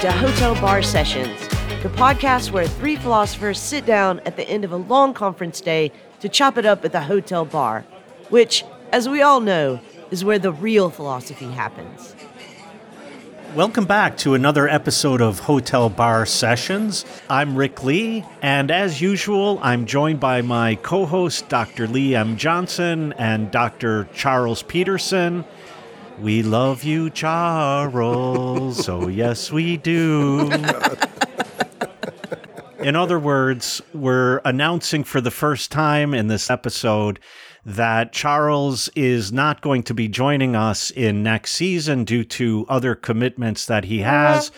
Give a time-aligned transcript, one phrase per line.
[0.00, 1.38] to Hotel Bar Sessions,
[1.82, 5.92] the podcast where three philosophers sit down at the end of a long conference day
[6.20, 7.84] to chop it up at the hotel bar,
[8.30, 9.78] which, as we all know,
[10.10, 12.14] is where the real philosophy happens.
[13.54, 17.04] Welcome back to another episode of Hotel Bar Sessions.
[17.28, 21.86] I'm Rick Lee, and as usual, I'm joined by my co host, Dr.
[21.86, 22.38] Leigh M.
[22.38, 24.08] Johnson and Dr.
[24.14, 25.44] Charles Peterson.
[26.20, 28.86] We love you, Charles.
[28.90, 30.50] oh, yes, we do.
[32.78, 37.20] In other words, we're announcing for the first time in this episode
[37.64, 42.94] that Charles is not going to be joining us in next season due to other
[42.94, 44.50] commitments that he has.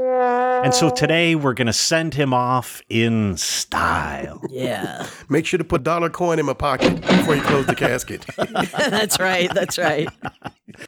[0.00, 4.42] And so today we're going to send him off in style.
[4.50, 5.06] Yeah.
[5.28, 8.24] Make sure to put dollar coin in my pocket before you close the casket.
[8.36, 9.52] that's right.
[9.52, 10.08] That's right.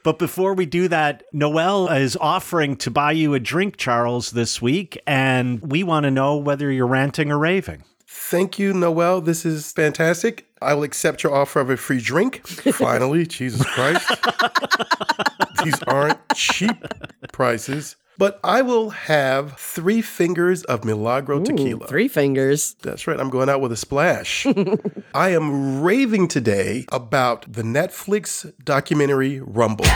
[0.04, 4.62] But before we do that, Noel is offering to buy you a drink, Charles, this
[4.62, 5.00] week.
[5.06, 7.82] And we want to know whether you're ranting or raving.
[8.06, 9.20] Thank you, Noel.
[9.20, 10.46] This is fantastic.
[10.62, 12.46] I will accept your offer of a free drink.
[12.46, 14.08] Finally, Jesus Christ.
[15.64, 16.76] These aren't cheap
[17.32, 17.96] prices.
[18.20, 21.86] But I will have three fingers of Milagro tequila.
[21.86, 22.74] Three fingers.
[22.82, 23.18] That's right.
[23.18, 24.46] I'm going out with a splash.
[25.14, 29.86] I am raving today about the Netflix documentary Rumble.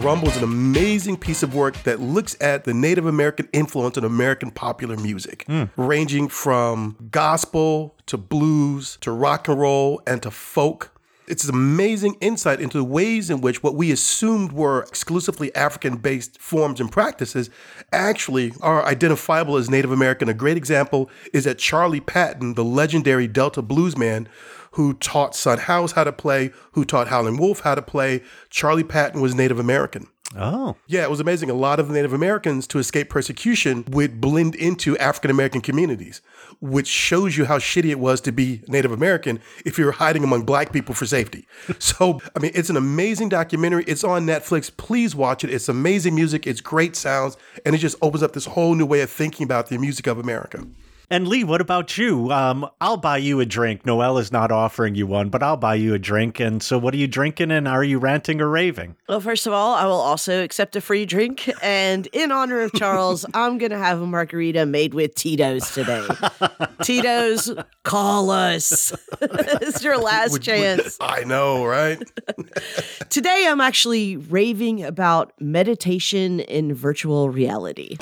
[0.00, 4.02] Rumble is an amazing piece of work that looks at the Native American influence on
[4.02, 5.66] American popular music, hmm.
[5.76, 10.90] ranging from gospel to blues to rock and roll and to folk.
[11.26, 15.96] It's an amazing insight into the ways in which what we assumed were exclusively African
[15.96, 17.50] based forms and practices
[17.92, 20.28] actually are identifiable as Native American.
[20.28, 24.26] A great example is that Charlie Patton, the legendary Delta bluesman,
[24.72, 28.22] who taught Son House how to play, who taught Howlin' Wolf how to play.
[28.50, 30.08] Charlie Patton was Native American.
[30.36, 30.76] Oh.
[30.88, 31.48] Yeah, it was amazing.
[31.48, 36.20] A lot of Native Americans, to escape persecution, would blend into African American communities,
[36.60, 40.24] which shows you how shitty it was to be Native American if you were hiding
[40.24, 41.46] among black people for safety.
[41.78, 43.84] so, I mean, it's an amazing documentary.
[43.86, 44.74] It's on Netflix.
[44.74, 45.50] Please watch it.
[45.50, 49.00] It's amazing music, it's great sounds, and it just opens up this whole new way
[49.00, 50.64] of thinking about the music of America.
[51.10, 52.32] And Leigh, what about you?
[52.32, 53.84] Um, I'll buy you a drink.
[53.84, 56.40] Noel is not offering you one, but I'll buy you a drink.
[56.40, 57.50] And so, what are you drinking?
[57.50, 58.96] And are you ranting or raving?
[59.08, 61.50] Well, first of all, I will also accept a free drink.
[61.62, 66.06] And in honor of Charles, I'm going to have a margarita made with Tito's today.
[66.82, 68.92] Tito's, call us.
[69.20, 70.96] it's your last Would- would- chance.
[71.00, 72.02] I know, right?
[73.10, 77.96] Today, I'm actually raving about meditation in virtual reality.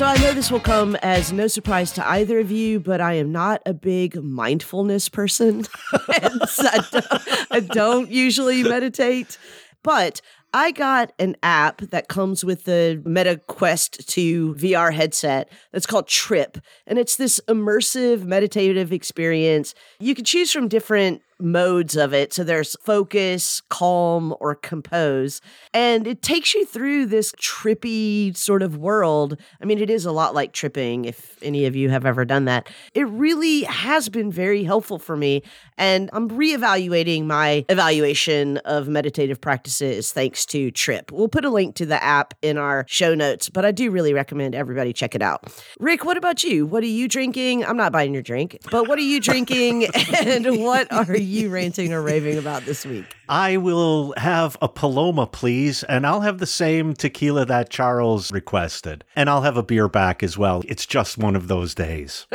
[0.00, 3.12] So I know this will come as no surprise to either of you, but I
[3.16, 5.66] am not a big mindfulness person.
[5.92, 7.06] I, don't,
[7.50, 9.36] I don't usually meditate.
[9.82, 10.22] But
[10.54, 16.08] I got an app that comes with the Meta Quest 2 VR headset that's called
[16.08, 16.56] Trip.
[16.86, 19.74] And it's this immersive meditative experience.
[19.98, 22.32] You can choose from different modes of it.
[22.32, 25.40] So there's focus, calm, or compose.
[25.72, 29.36] And it takes you through this trippy sort of world.
[29.60, 32.44] I mean, it is a lot like tripping, if any of you have ever done
[32.46, 32.68] that.
[32.94, 35.42] It really has been very helpful for me.
[35.78, 41.10] And I'm reevaluating my evaluation of meditative practices thanks to Trip.
[41.10, 44.12] We'll put a link to the app in our show notes, but I do really
[44.12, 45.52] recommend everybody check it out.
[45.78, 46.66] Rick, what about you?
[46.66, 47.64] What are you drinking?
[47.64, 49.86] I'm not buying your drink, but what are you drinking
[50.18, 53.04] and what are you ranting or raving about this week?
[53.28, 59.04] I will have a Paloma, please, and I'll have the same tequila that Charles requested.
[59.14, 60.62] And I'll have a beer back as well.
[60.66, 62.26] It's just one of those days.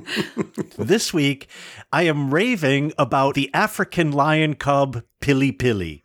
[0.78, 1.48] this week,
[1.92, 6.02] I am raving about the African lion cub Pili Pili.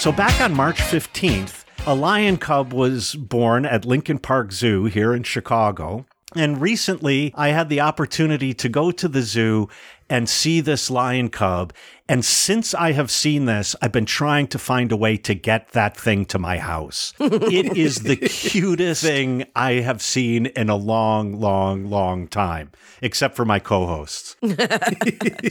[0.00, 5.12] So, back on March 15th, a lion cub was born at Lincoln Park Zoo here
[5.14, 6.06] in Chicago.
[6.36, 9.68] And recently, I had the opportunity to go to the zoo
[10.12, 11.72] and see this lion cub.
[12.06, 15.70] And since I have seen this, I've been trying to find a way to get
[15.70, 17.14] that thing to my house.
[17.18, 23.36] it is the cutest thing I have seen in a long, long, long time, except
[23.36, 24.36] for my co hosts.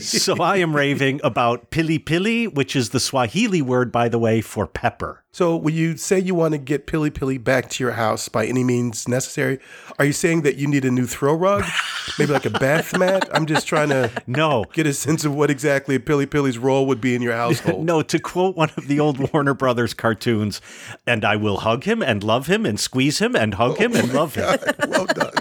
[0.00, 4.40] so I am raving about pili pili, which is the Swahili word, by the way,
[4.40, 5.22] for pepper.
[5.34, 8.44] So, when you say you want to get Pili Pili back to your house by
[8.44, 9.60] any means necessary,
[9.98, 11.64] are you saying that you need a new throw rug?
[12.18, 13.30] Maybe like a bath mat?
[13.32, 14.51] I'm just trying to No.
[14.52, 14.64] Oh.
[14.72, 17.86] get a sense of what exactly Pili Pili's role would be in your household.
[17.92, 20.60] No, to quote one of the old Warner Brothers cartoons,
[21.06, 23.96] and I will hug him and love him and squeeze him and hug oh him
[23.96, 24.58] and love him.
[24.88, 25.32] well done.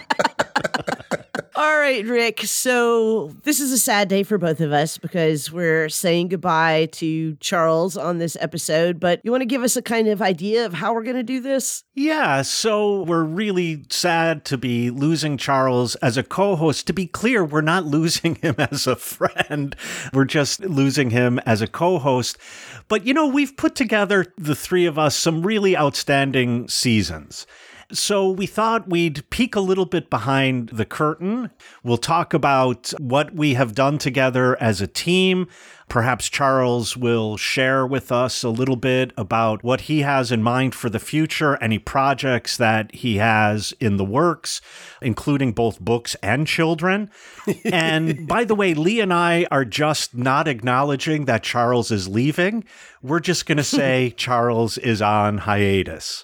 [1.62, 2.42] All right, Rick.
[2.46, 7.36] So this is a sad day for both of us because we're saying goodbye to
[7.36, 9.00] Charles on this episode.
[9.00, 11.24] But you want to give us a kind of idea of how we're going to
[11.24, 11.84] do this?
[11.94, 16.88] Yeah, so we're really sad to be losing Charles as a co host.
[16.88, 19.75] To be clear, we're not losing him as a friend,
[20.16, 22.40] we're just losing him as a co host.
[22.88, 27.46] But you know, we've put together, the three of us, some really outstanding seasons.
[27.93, 31.51] So we thought we'd peek a little bit behind the curtain.
[31.83, 35.47] We'll talk about what we have done together as a team.
[35.89, 40.73] Perhaps Charles will share with us a little bit about what he has in mind
[40.73, 44.61] for the future, any projects that he has in the works,
[45.01, 47.11] including both books and children.
[47.65, 52.63] and by the way, Leigh and I are just not acknowledging that Charles is leaving.
[53.01, 56.23] We're just going to say Charles is on hiatus.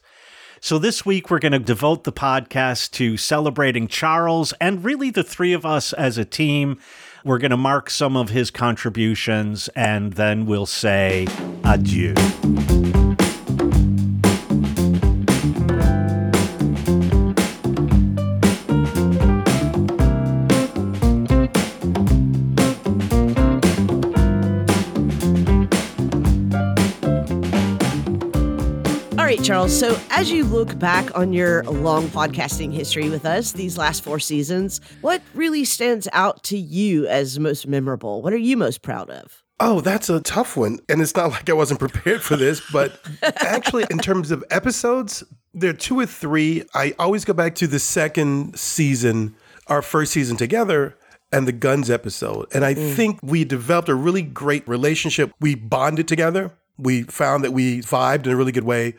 [0.67, 5.23] So this week, we're going to devote the podcast to celebrating Charles and really the
[5.23, 6.77] three of us as a team.
[7.23, 11.25] We're going to mark some of his contributions and then we'll say
[11.63, 12.15] adieu.
[29.37, 29.77] Right, Charles.
[29.77, 34.19] So, as you look back on your long podcasting history with us, these last four
[34.19, 38.21] seasons, what really stands out to you as most memorable?
[38.21, 39.43] What are you most proud of?
[39.59, 40.79] Oh, that's a tough one.
[40.87, 42.99] And it's not like I wasn't prepared for this, but
[43.41, 45.23] actually, in terms of episodes,
[45.53, 46.63] there are two or three.
[46.73, 49.35] I always go back to the second season,
[49.67, 50.95] our first season together,
[51.31, 52.47] and the guns episode.
[52.53, 52.95] And I mm.
[52.95, 55.31] think we developed a really great relationship.
[55.39, 56.53] We bonded together.
[56.79, 58.93] We found that we vibed in a really good way.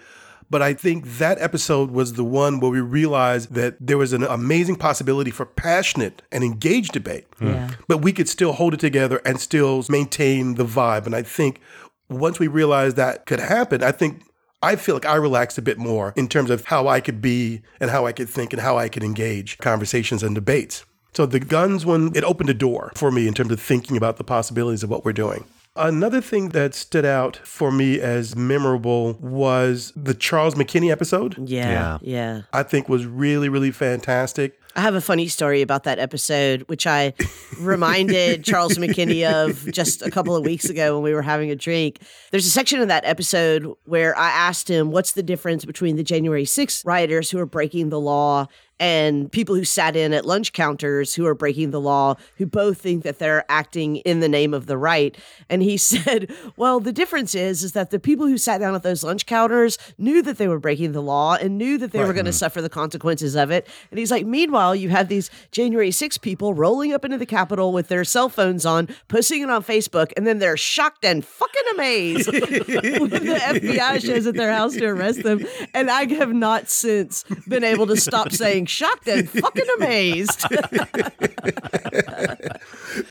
[0.50, 4.24] But I think that episode was the one where we realized that there was an
[4.24, 7.26] amazing possibility for passionate and engaged debate.
[7.38, 7.48] Hmm.
[7.48, 7.70] Yeah.
[7.86, 11.06] But we could still hold it together and still maintain the vibe.
[11.06, 11.60] And I think
[12.08, 14.22] once we realized that could happen, I think
[14.62, 17.62] I feel like I relaxed a bit more in terms of how I could be
[17.80, 20.84] and how I could think and how I could engage conversations and debates.
[21.14, 24.16] So the guns one, it opened a door for me in terms of thinking about
[24.16, 25.44] the possibilities of what we're doing.
[25.78, 31.36] Another thing that stood out for me as memorable was the Charles McKinney episode.
[31.48, 31.98] Yeah, yeah.
[32.02, 32.42] Yeah.
[32.52, 34.58] I think was really, really fantastic.
[34.78, 37.12] I have a funny story about that episode, which I
[37.58, 41.56] reminded Charles McKinney of just a couple of weeks ago when we were having a
[41.56, 41.98] drink.
[42.30, 46.04] There's a section of that episode where I asked him, What's the difference between the
[46.04, 48.46] January 6th rioters who are breaking the law
[48.80, 52.80] and people who sat in at lunch counters who are breaking the law, who both
[52.80, 55.16] think that they're acting in the name of the right.
[55.48, 58.82] And he said, well, the difference is, is that the people who sat down at
[58.82, 62.08] those lunch counters knew that they were breaking the law and knew that they right.
[62.08, 62.38] were going to mm.
[62.38, 63.66] suffer the consequences of it.
[63.90, 67.72] And he's like, meanwhile, you have these January 6 people rolling up into the Capitol
[67.72, 71.62] with their cell phones on, posting it on Facebook, and then they're shocked and fucking
[71.74, 75.46] amazed when the FBI shows at their house to arrest them.
[75.74, 80.44] And I have not since been able to stop saying shocked and fucking amazed.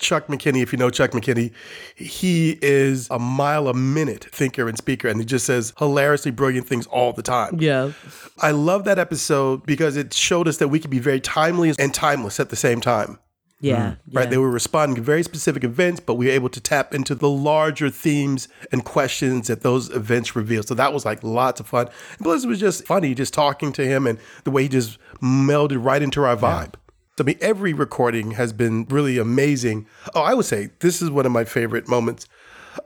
[0.08, 1.52] Chuck McKinney, if you know Chuck McKinney,
[1.96, 6.66] he is a mile a minute thinker and speaker, and he just says hilariously brilliant
[6.66, 7.60] things all the time.
[7.60, 7.92] Yeah.
[8.40, 11.94] I love that episode because it showed us that we can be very timely and
[11.94, 13.20] timeless at the same time.
[13.60, 14.16] Yeah, mm.
[14.16, 14.30] Right.
[14.30, 17.30] They were responding to very specific events, but we were able to tap into the
[17.30, 20.68] larger themes and questions that those events revealed.
[20.68, 21.88] So that was like lots of fun.
[22.18, 25.00] And plus, it was just funny just talking to him and the way he just
[25.22, 26.76] melded right into our vibe.
[26.76, 26.87] Yeah.
[27.20, 29.88] I mean, every recording has been really amazing.
[30.14, 32.28] Oh, I would say this is one of my favorite moments.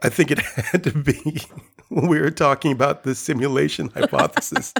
[0.01, 1.41] I think it had to be
[1.89, 4.73] when we were talking about the simulation hypothesis.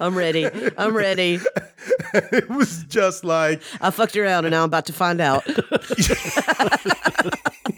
[0.00, 0.48] I'm ready.
[0.78, 1.38] I'm ready.
[2.14, 5.46] it was just like I fucked you around and now I'm about to find out.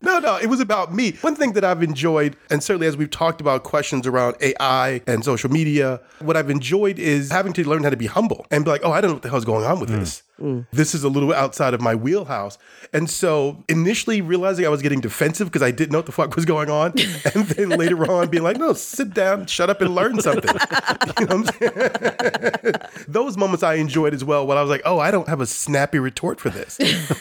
[0.03, 1.13] no, no, it was about me.
[1.23, 5.25] One thing that I've enjoyed, and certainly as we've talked about questions around AI and
[5.25, 8.71] social media, what I've enjoyed is having to learn how to be humble and be
[8.71, 9.99] like, oh, I don't know what the hell's going on with mm.
[9.99, 10.23] this.
[10.41, 10.67] Mm.
[10.73, 12.59] This is a little outside of my wheelhouse.
[12.93, 16.35] And so initially realizing I was getting defensive because I didn't know what the fuck
[16.35, 16.95] was going on.
[17.35, 20.57] And then later on being like, no, sit down, shut up and learn something.
[21.21, 21.43] you know
[23.09, 25.47] Those moments I enjoyed as well when I was like, oh, I don't have a
[25.47, 26.79] snappy retort for this.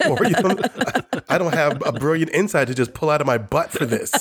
[0.07, 0.57] or, you know,
[1.27, 4.13] I don't have a brilliant insight to just pull out of my butt for this.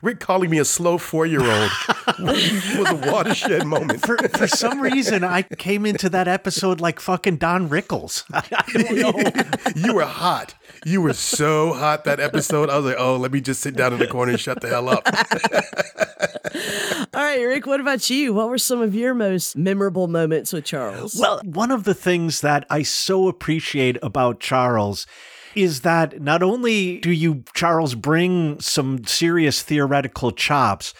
[0.00, 1.70] Rick calling me a slow four year old
[2.18, 4.04] was a watershed moment.
[4.04, 8.03] For, for some reason, I came into that episode like fucking Don Rickles.
[8.32, 10.54] I you were hot.
[10.84, 12.70] You were so hot that episode.
[12.70, 14.68] I was like, oh, let me just sit down in the corner and shut the
[14.68, 15.06] hell up.
[17.14, 18.34] All right, Rick, what about you?
[18.34, 21.16] What were some of your most memorable moments with Charles?
[21.18, 25.06] Well, one of the things that I so appreciate about Charles
[25.54, 30.94] is that not only do you, Charles, bring some serious theoretical chops,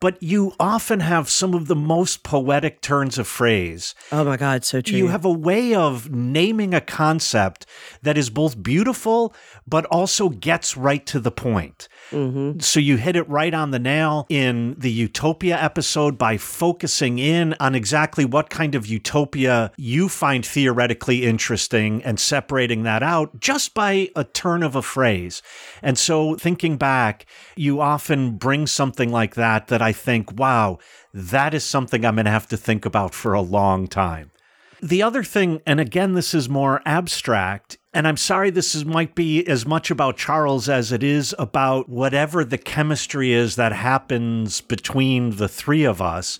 [0.00, 3.94] but you often have some of the most poetic turns of phrase.
[4.12, 4.96] oh my God, so true.
[4.96, 7.66] You have a way of naming a concept
[8.02, 9.34] that is both beautiful,
[9.66, 11.88] but also gets right to the point.
[12.10, 12.60] Mm-hmm.
[12.60, 17.54] So you hit it right on the nail in the Utopia episode by focusing in
[17.60, 23.74] on exactly what kind of utopia you find theoretically interesting and separating that out just
[23.74, 25.42] by a turn of a phrase.
[25.82, 30.78] And so thinking back, you often bring something like that that I think, wow,
[31.12, 34.30] that is something I'm going to have to think about for a long time.
[34.80, 39.16] The other thing, and again, this is more abstract, and I'm sorry this is, might
[39.16, 44.60] be as much about Charles as it is about whatever the chemistry is that happens
[44.60, 46.38] between the three of us.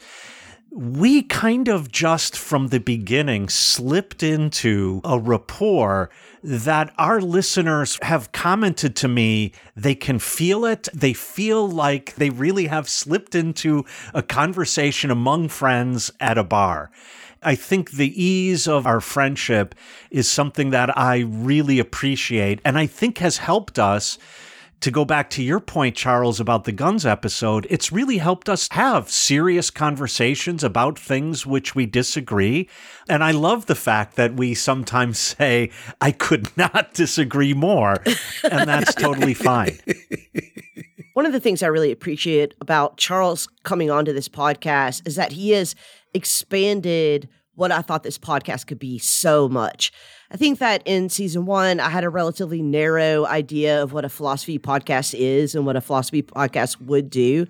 [0.70, 6.10] We kind of just from the beginning slipped into a rapport
[6.44, 9.52] that our listeners have commented to me.
[9.74, 10.88] They can feel it.
[10.94, 16.92] They feel like they really have slipped into a conversation among friends at a bar.
[17.42, 19.74] I think the ease of our friendship
[20.10, 24.18] is something that I really appreciate and I think has helped us
[24.80, 28.68] to go back to your point, Charles, about the guns episode, it's really helped us
[28.70, 32.68] have serious conversations about things which we disagree.
[33.08, 37.96] And I love the fact that we sometimes say, I could not disagree more.
[38.48, 39.78] And that's totally fine.
[41.18, 45.32] One of the things I really appreciate about Charles coming onto this podcast is that
[45.32, 45.74] he has
[46.14, 49.90] expanded what I thought this podcast could be so much.
[50.30, 54.08] I think that in season one, I had a relatively narrow idea of what a
[54.08, 57.48] philosophy podcast is and what a philosophy podcast would do.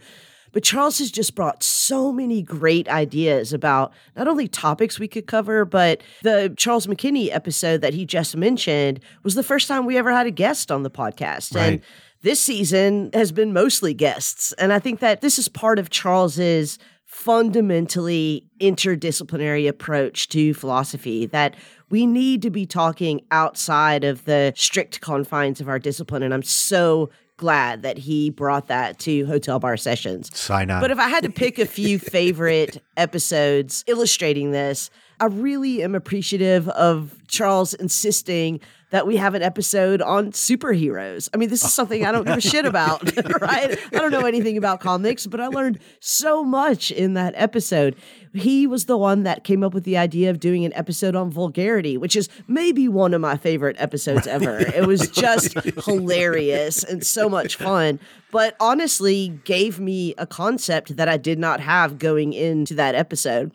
[0.52, 5.26] But Charles has just brought so many great ideas about not only topics we could
[5.26, 9.98] cover, but the Charles McKinney episode that he just mentioned was the first time we
[9.98, 11.54] ever had a guest on the podcast.
[11.54, 11.72] Right.
[11.74, 11.82] And
[12.22, 14.52] this season has been mostly guests.
[14.54, 21.54] And I think that this is part of Charles's fundamentally interdisciplinary approach to philosophy that
[21.90, 26.22] we need to be talking outside of the strict confines of our discipline.
[26.22, 27.08] And I'm so
[27.38, 30.36] glad that he brought that to Hotel Bar Sessions.
[30.36, 30.82] Sign up.
[30.82, 35.94] But if I had to pick a few favorite episodes illustrating this, I really am
[35.94, 41.28] appreciative of Charles insisting that we have an episode on superheroes.
[41.34, 43.02] I mean, this is oh, something I don't give a shit about,
[43.40, 43.78] right?
[43.92, 47.96] I don't know anything about comics, but I learned so much in that episode.
[48.32, 51.30] He was the one that came up with the idea of doing an episode on
[51.30, 54.58] vulgarity, which is maybe one of my favorite episodes ever.
[54.78, 55.54] It was just
[55.84, 57.98] hilarious and so much fun,
[58.30, 63.50] but honestly gave me a concept that I did not have going into that episode.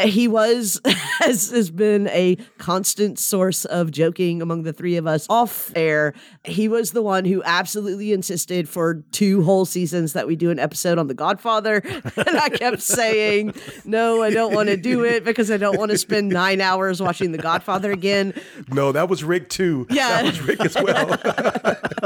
[0.00, 0.80] He was
[1.20, 6.14] has, has been a constant source of joking among the three of us off air.
[6.46, 10.58] He was the one who absolutely insisted for two whole seasons that we do an
[10.58, 11.76] episode on The Godfather,
[12.16, 15.90] and I kept saying, "No, I don't want to do it because I don't want
[15.90, 18.32] to spend nine hours watching The Godfather again."
[18.68, 19.86] No, that was Rick too.
[19.90, 20.22] Yeah.
[20.22, 21.82] That was Rick as well.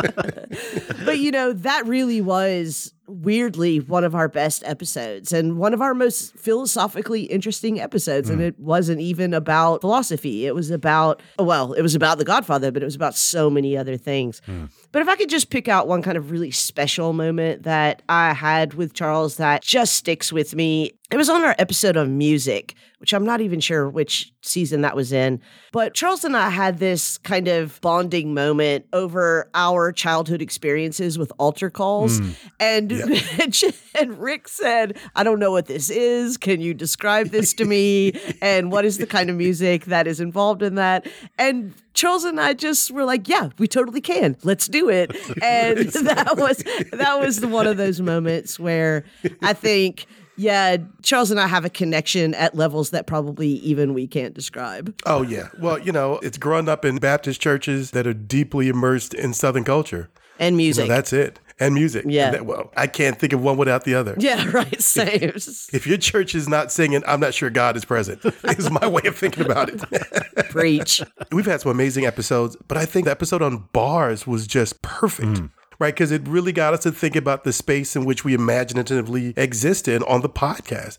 [1.04, 5.80] but you know that really was weirdly one of our best episodes and one of
[5.80, 8.44] our most philosophically interesting episodes and mm.
[8.44, 12.82] it wasn't even about philosophy it was about well it was about the godfather but
[12.82, 14.70] it was about so many other things things.
[14.70, 18.02] Mm but if i could just pick out one kind of really special moment that
[18.08, 22.18] i had with charles that just sticks with me it was on our episode on
[22.18, 25.40] music which i'm not even sure which season that was in
[25.72, 31.32] but charles and i had this kind of bonding moment over our childhood experiences with
[31.38, 32.18] altar calls.
[32.18, 32.30] Hmm.
[32.58, 32.92] And
[33.98, 36.36] and rick said i don't know what this is.
[36.36, 38.12] Can you describe this to me?
[38.40, 41.06] And what is the kind of music that is involved in that?
[41.38, 44.36] And Charles and I just were like, yeah, we totally can.
[44.42, 45.14] Let's do it.
[45.42, 46.58] And that was
[46.92, 49.04] that was the, one of those moments where
[49.42, 50.06] I think
[50.36, 54.94] yeah, Charles and I have a connection at levels that probably even we can't describe.
[55.04, 55.48] Oh yeah.
[55.58, 59.64] Well, you know, it's grown up in Baptist churches that are deeply immersed in Southern
[59.64, 60.08] culture.
[60.38, 60.86] And music.
[60.86, 60.96] So music.
[60.96, 61.40] that's it.
[61.60, 62.06] And music.
[62.08, 62.26] Yeah.
[62.26, 64.14] And that- well, I can't think of one without the other.
[64.18, 64.80] yeah, right.
[64.80, 65.30] Same.
[65.72, 68.24] If your church is not singing, I'm not sure God is present.
[68.44, 69.80] is my way of thinking about it.
[70.50, 71.02] Preach.
[71.30, 75.28] We've had some amazing episodes, but I think the episode on bars was just perfect.
[75.28, 75.50] Mm.
[75.78, 75.94] right?
[75.94, 79.86] Because it really got us to think about the space in which we imaginatively exist
[79.86, 80.98] in on the podcast.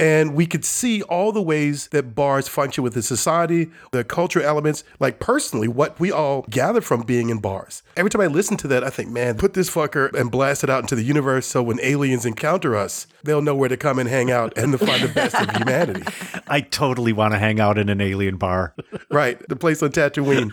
[0.00, 4.40] And we could see all the ways that bars function with the society, the culture
[4.40, 7.82] elements, like personally, what we all gather from being in bars.
[7.98, 10.70] Every time I listen to that, I think, man, put this fucker and blast it
[10.70, 14.08] out into the universe so when aliens encounter us, they'll know where to come and
[14.08, 16.02] hang out and to find the best of humanity.
[16.48, 18.74] I totally want to hang out in an alien bar.
[19.10, 19.38] Right.
[19.48, 20.50] The place on Tatooine.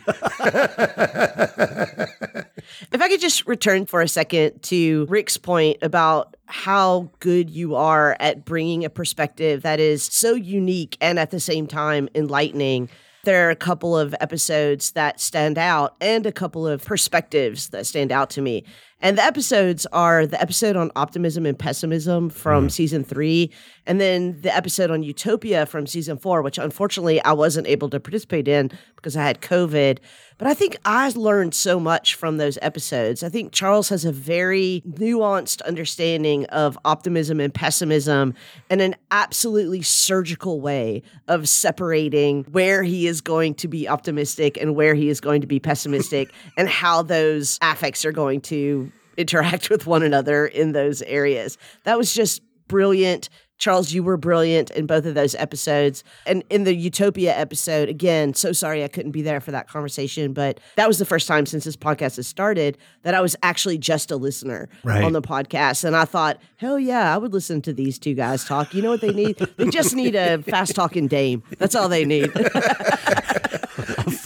[2.92, 7.76] If I could just return for a second to Rick's point about how good you
[7.76, 12.90] are at bringing a perspective that is so unique and at the same time enlightening.
[13.24, 17.86] There are a couple of episodes that stand out and a couple of perspectives that
[17.86, 18.64] stand out to me.
[19.02, 22.70] And the episodes are the episode on optimism and pessimism from mm-hmm.
[22.70, 23.52] season three,
[23.86, 28.00] and then the episode on utopia from season four, which unfortunately I wasn't able to
[28.00, 30.00] participate in because I had COVID.
[30.38, 33.24] But I think I learned so much from those episodes.
[33.24, 38.36] I think Charles has a very nuanced understanding of optimism and pessimism
[38.70, 44.76] and an absolutely surgical way of separating where he is going to be optimistic and
[44.76, 49.72] where he is going to be pessimistic and how those affects are going to interact
[49.72, 51.58] with one another in those areas.
[51.84, 53.30] That was just brilliant.
[53.58, 56.04] Charles, you were brilliant in both of those episodes.
[56.26, 60.34] And in the Utopia episode, again, so sorry I couldn't be there for that conversation,
[60.34, 63.78] but that was the first time since this podcast has started that I was actually
[63.78, 65.04] just a listener Right.
[65.04, 65.84] on the podcast.
[65.84, 68.74] And I thought, hell yeah, I would listen to these two guys talk.
[68.74, 69.38] You know what they need?
[69.58, 71.42] They just need a fast talking dame.
[71.58, 72.32] That's all they need.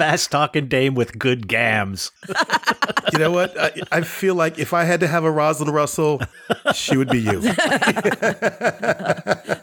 [0.01, 2.11] A fast talking dame with good gams.
[3.13, 3.55] You know what?
[3.59, 6.21] I, I feel like if I had to have a Rosalind Russell,
[6.73, 7.39] she would be you.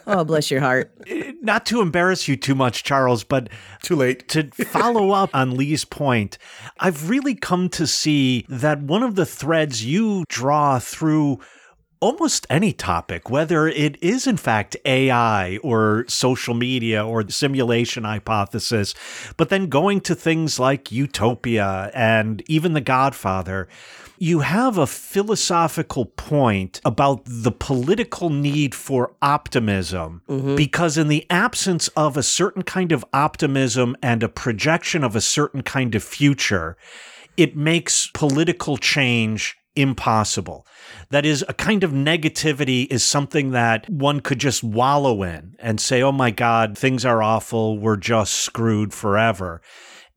[0.07, 0.93] oh, bless your heart.
[1.07, 3.49] Eh, not to embarrass you too much, Charles, but
[3.81, 4.29] Too late.
[4.29, 6.37] to follow up on Leigh's point,
[6.79, 11.39] I've really come to see that one of the threads you draw through
[11.99, 18.03] almost any topic, whether it is in fact AI or social media or the simulation
[18.03, 18.93] hypothesis,
[19.37, 23.67] but then going to things like Utopia and even The Godfather.
[24.21, 30.57] You have a philosophical point about the political need for optimism mm-hmm.
[30.57, 35.21] because, in the absence of a certain kind of optimism and a projection of a
[35.21, 36.75] certain kind of future,
[37.37, 40.65] it makes political change impossible.
[41.09, 45.79] That is, a kind of negativity is something that one could just wallow in and
[45.79, 47.77] say, oh my God, things are awful.
[47.77, 49.61] We're just screwed forever.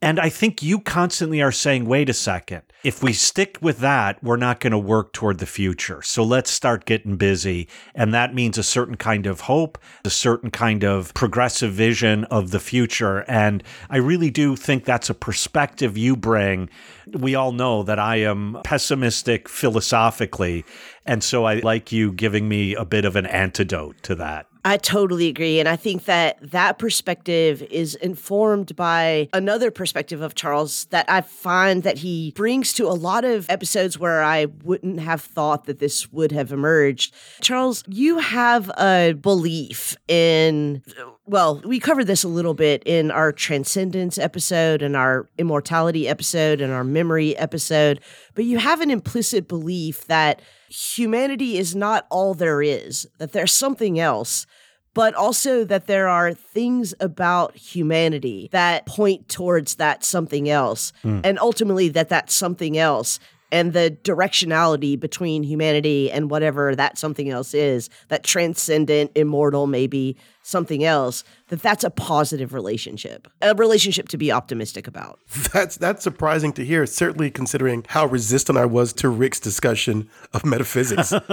[0.03, 2.62] And I think you constantly are saying, wait a second.
[2.83, 6.03] If we stick with that, we're not going to work toward the future.
[6.03, 7.69] So let's start getting busy.
[7.95, 12.51] And that means a certain kind of hope, a certain kind of progressive vision of
[12.51, 13.21] the future.
[13.29, 16.69] And I really do think that's a perspective you bring.
[17.07, 20.65] We all know that I am pessimistic philosophically.
[21.07, 24.49] And so I like you giving me a bit of an antidote to that.
[24.64, 25.59] I totally agree.
[25.59, 31.20] And I think that that perspective is informed by another perspective of Charles that I
[31.22, 35.81] find that he brings to a lot of episodes where I wouldn't have thought that
[35.81, 37.12] this would have emerged.
[37.40, 40.83] Charles, you have a belief in,
[41.25, 46.61] well, we covered this a little bit in our transcendence episode and our immortality episode
[46.61, 48.01] and our memory episode,
[48.35, 53.53] but you have an implicit belief that humanity is not all there is, that there's
[53.53, 54.47] something else,
[54.95, 61.21] but also that there are things about humanity that point towards that something else, hmm.
[61.23, 63.21] and ultimately that that something else
[63.53, 70.17] and the directionality between humanity and whatever that something else is, that transcendent, immortal, maybe
[70.43, 75.21] something else, that that's a positive relationship, a relationship to be optimistic about.
[75.53, 80.45] That's that's surprising to hear, certainly considering how resistant I was to Rick's discussion of
[80.45, 81.11] metaphysics.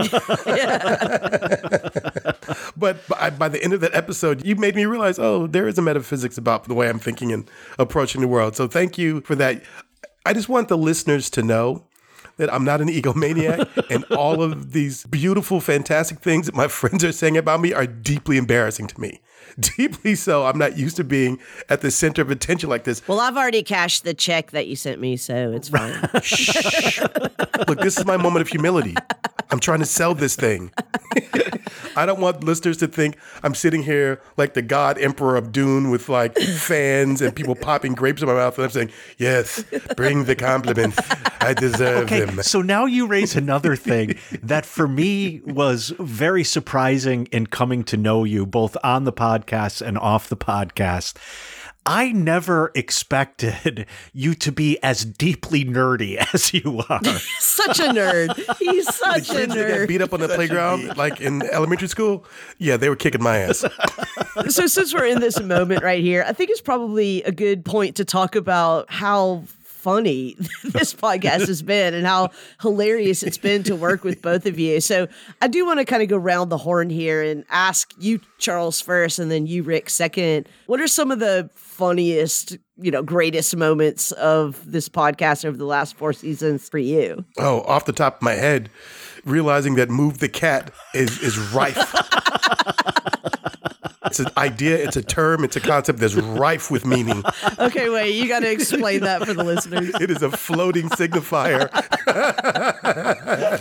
[2.77, 5.77] but by, by the end of that episode, you made me realize, oh, there is
[5.77, 8.55] a metaphysics about the way I'm thinking and approaching the world.
[8.57, 9.63] So thank you for that.
[10.25, 11.88] I just want the listeners to know
[12.39, 17.03] that I'm not an egomaniac, and all of these beautiful, fantastic things that my friends
[17.03, 19.21] are saying about me are deeply embarrassing to me.
[19.77, 20.45] Deeply so.
[20.45, 23.05] I'm not used to being at the center of attention like this.
[23.07, 25.93] Well, I've already cashed the check that you sent me, so it's fine.
[27.67, 28.95] Look, this is my moment of humility.
[29.51, 30.71] I'm trying to sell this thing.
[31.95, 35.89] I don't want listeners to think I'm sitting here like the God Emperor of Dune
[35.89, 39.63] with like fans and people popping grapes in my mouth, and I'm saying, "Yes,
[39.97, 40.97] bring the compliments.
[41.41, 46.43] I deserve Okay, them." so now you raise another thing that for me was very
[46.43, 49.47] surprising in coming to know you both on the podcast
[49.85, 51.15] and off the podcast.
[51.85, 56.99] I never expected you to be as deeply nerdy as you are.
[57.39, 58.35] such a nerd.
[58.59, 59.87] He's such a Kids that got nerd.
[59.87, 62.25] beat up on the playground, like in elementary school,
[62.59, 63.65] yeah, they were kicking my ass.
[64.49, 67.95] so since we're in this moment right here, I think it's probably a good point
[67.95, 69.43] to talk about how
[69.79, 72.29] funny this podcast has been and how
[72.61, 74.81] hilarious it's been to work with both of you.
[74.81, 75.07] So
[75.41, 78.81] I do want to kind of go round the horn here and ask you, Charles,
[78.81, 80.49] first, and then you, Rick, second.
[80.65, 85.65] What are some of the funniest, you know, greatest moments of this podcast over the
[85.65, 87.23] last four seasons for you?
[87.37, 88.69] Oh, off the top of my head,
[89.23, 91.77] realizing that move the cat is is rife.
[94.09, 97.23] it's an idea, it's a term, it's a concept that's rife with meaning.
[97.59, 99.89] Okay, wait, you got to explain that for the listeners.
[99.99, 101.69] It is a floating signifier.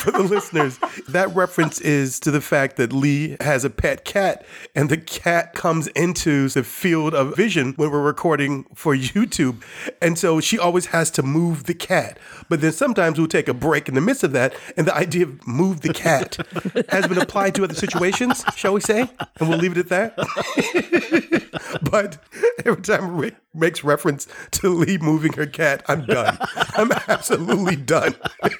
[0.04, 4.46] For the listeners, that reference is to the fact that Leigh has a pet cat,
[4.74, 9.62] and the cat comes into the field of vision when we're recording for YouTube.
[10.00, 12.18] And so she always has to move the cat.
[12.48, 15.24] But then sometimes we'll take a break in the midst of that, and the idea
[15.24, 16.38] of move the cat
[16.88, 19.00] has been applied to other situations, shall we say?
[19.38, 21.80] And we'll leave it at that.
[21.90, 22.16] but
[22.64, 26.38] every time Rick makes reference to Leigh moving her cat, I'm done.
[26.76, 28.14] I'm absolutely done.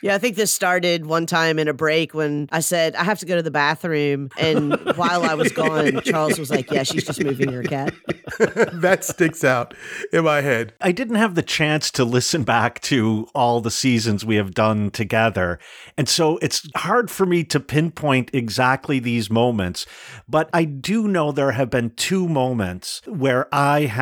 [0.00, 3.20] Yeah, I think this started one time in a break when I said, I have
[3.20, 4.30] to go to the bathroom.
[4.36, 7.94] And while I was gone, Charles was like, Yeah, she's just moving her cat.
[8.38, 9.74] that sticks out
[10.12, 10.72] in my head.
[10.80, 14.90] I didn't have the chance to listen back to all the seasons we have done
[14.90, 15.60] together.
[15.96, 19.86] And so it's hard for me to pinpoint exactly these moments.
[20.28, 24.01] But I do know there have been two moments where I have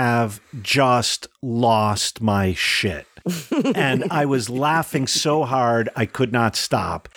[0.63, 3.07] just lost my shit.
[3.75, 7.09] and I was laughing so hard I could not stop.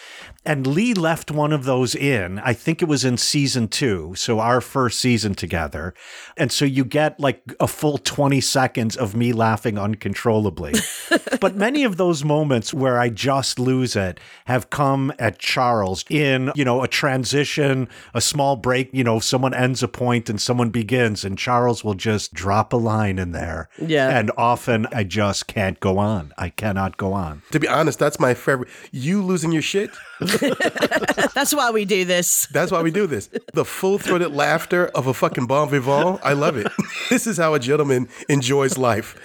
[0.45, 2.39] And Leigh left one of those in.
[2.39, 4.13] I think it was in season two.
[4.15, 5.93] So our first season together.
[6.35, 10.73] And so you get like a full 20 seconds of me laughing uncontrollably.
[11.39, 16.51] but many of those moments where I just lose it have come at Charles in,
[16.55, 20.71] you know, a transition, a small break, you know, someone ends a point and someone
[20.71, 23.69] begins and Charles will just drop a line in there.
[23.81, 24.09] Yeah.
[24.09, 26.33] And often I just can't go on.
[26.37, 27.43] I cannot go on.
[27.51, 28.69] To be honest, that's my favorite.
[28.91, 29.89] You losing your shit.
[31.33, 32.47] That's why we do this.
[32.47, 33.29] That's why we do this.
[33.53, 36.19] The full throated laughter of a fucking bon vivant.
[36.23, 36.67] I love it.
[37.09, 39.15] This is how a gentleman enjoys life.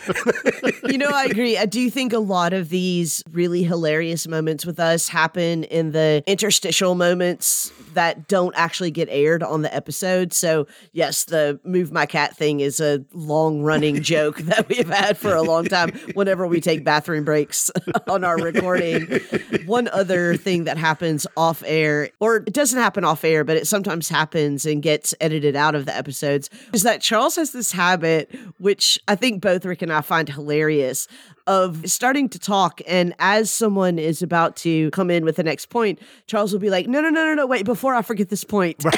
[0.84, 1.56] You know, I agree.
[1.56, 6.22] I do think a lot of these really hilarious moments with us happen in the
[6.26, 10.32] interstitial moments that don't actually get aired on the episode.
[10.32, 15.18] So, yes, the move my cat thing is a long running joke that we've had
[15.18, 17.72] for a long time whenever we take bathroom breaks
[18.06, 19.18] on our recording.
[19.66, 23.66] One other thing that happens off air, or it doesn't happen off air, but it
[23.66, 28.32] sometimes happens and gets edited out of the episodes, is that Charles has this habit,
[28.58, 31.08] which I think both Rick and I find hilarious,
[31.48, 32.80] of starting to talk.
[32.86, 36.70] And as someone is about to come in with the next point, Charles will be
[36.70, 38.84] like, no, no, no, no, no, wait, before I forget this point.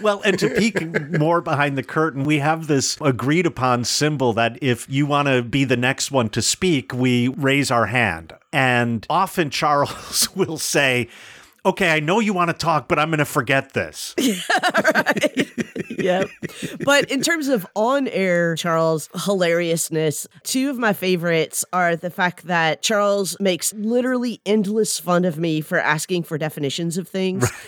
[0.00, 4.58] Well, and to peek more behind the curtain, we have this agreed upon symbol that
[4.62, 8.32] if you want to be the next one to speak, we raise our hand.
[8.52, 11.08] And often Charles will say,
[11.64, 14.14] Okay, I know you want to talk, but I'm going to forget this.
[15.98, 16.24] yeah.
[16.84, 22.46] But in terms of on air Charles hilariousness, two of my favorites are the fact
[22.46, 27.50] that Charles makes literally endless fun of me for asking for definitions of things.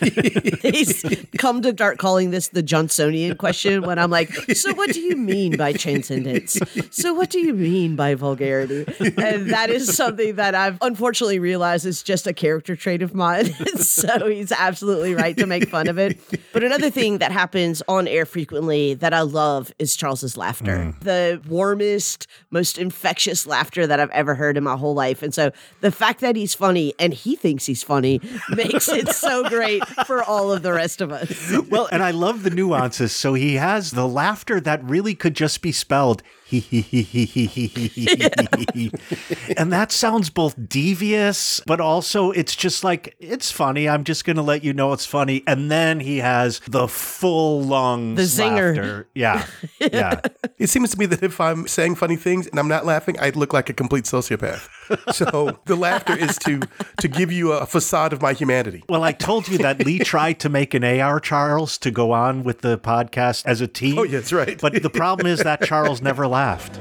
[0.61, 1.05] He's
[1.37, 5.15] come to start calling this the Johnsonian question when I'm like, so what do you
[5.15, 6.57] mean by transcendence?
[6.89, 8.85] So what do you mean by vulgarity?
[9.17, 13.53] And that is something that I've unfortunately realized is just a character trait of mine.
[13.89, 16.19] so he's absolutely right to make fun of it.
[16.53, 20.77] But another thing that happens on air frequently that I love is Charles's laughter.
[20.77, 20.99] Mm.
[21.01, 25.23] The warmest, most infectious laughter that I've ever heard in my whole life.
[25.23, 29.47] And so the fact that he's funny and he thinks he's funny makes it so
[29.49, 31.51] great for all of the rest of us.
[31.69, 33.11] Well, and I love the nuances.
[33.11, 36.23] So he has the laughter that really could just be spelled
[39.57, 43.87] and that sounds both devious, but also it's just like, it's funny.
[43.87, 45.43] I'm just going to let you know it's funny.
[45.47, 48.75] And then he has the full long the zinger.
[48.75, 49.07] Laughter.
[49.15, 49.45] Yeah.
[49.91, 50.21] Yeah.
[50.59, 53.31] it seems to me that if I'm saying funny things and I'm not laughing, I
[53.31, 54.69] look like a complete sociopath.
[55.13, 56.61] So the laughter is to
[56.99, 58.83] to give you a facade of my humanity.
[58.87, 62.43] Well, I told you that Leigh tried to make an AR Charles to go on
[62.43, 63.97] with the podcast as a team.
[63.97, 64.61] Oh, yeah, that's right.
[64.61, 66.77] But the problem is that Charles never laughed laughed.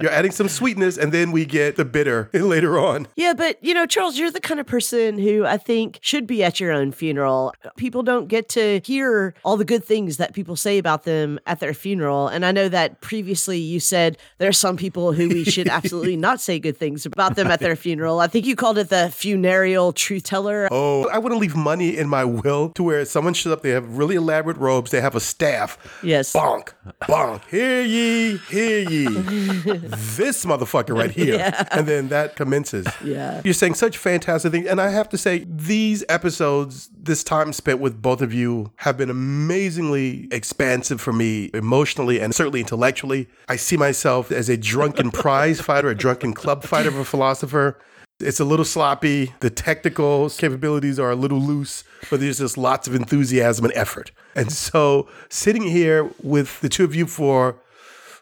[0.00, 3.06] You're adding some sweetness, and then we get the bitter later on.
[3.16, 6.42] Yeah, but you know, Charles, you're the kind of person who I think should be
[6.42, 7.54] at your own funeral.
[7.76, 11.60] People don't get to hear all the good things that people say about them at
[11.60, 12.28] their funeral.
[12.28, 16.16] And I know that previously you said there are some people who we should absolutely
[16.16, 18.20] not say good things about them at their funeral.
[18.20, 20.68] I think you called it the funereal truth teller.
[20.70, 23.96] Oh, I wouldn't leave money in my will to where someone shows up, they have
[23.96, 25.78] really elaborate robes, they have a staff.
[26.02, 26.32] Yes.
[26.32, 26.72] Bonk,
[27.06, 27.44] bonk.
[27.48, 29.04] Hear ye, hear ye.
[29.08, 31.52] this motherfucker right here.
[31.70, 32.86] And then that commences.
[33.02, 33.40] Yeah.
[33.44, 34.66] You're saying such fantastic things.
[34.66, 38.96] And I have to say, these episodes, this time spent with both of you, have
[38.96, 43.28] been amazingly expansive for me emotionally and certainly intellectually.
[43.48, 47.78] I see myself as a drunken prize fighter, a drunken club fighter of a philosopher.
[48.20, 49.34] It's a little sloppy.
[49.40, 54.12] The technical capabilities are a little loose, but there's just lots of enthusiasm and effort.
[54.36, 57.56] And so, sitting here with the two of you for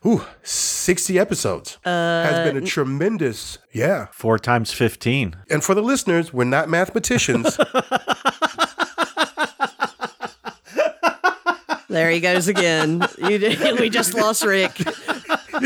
[0.07, 4.07] ooh, 60 episodes has been a uh, tremendous, yeah.
[4.13, 5.37] Four times 15.
[5.51, 7.59] And for the listeners, we're not mathematicians.
[11.93, 13.07] There he goes again.
[13.19, 14.81] You we just lost Rick.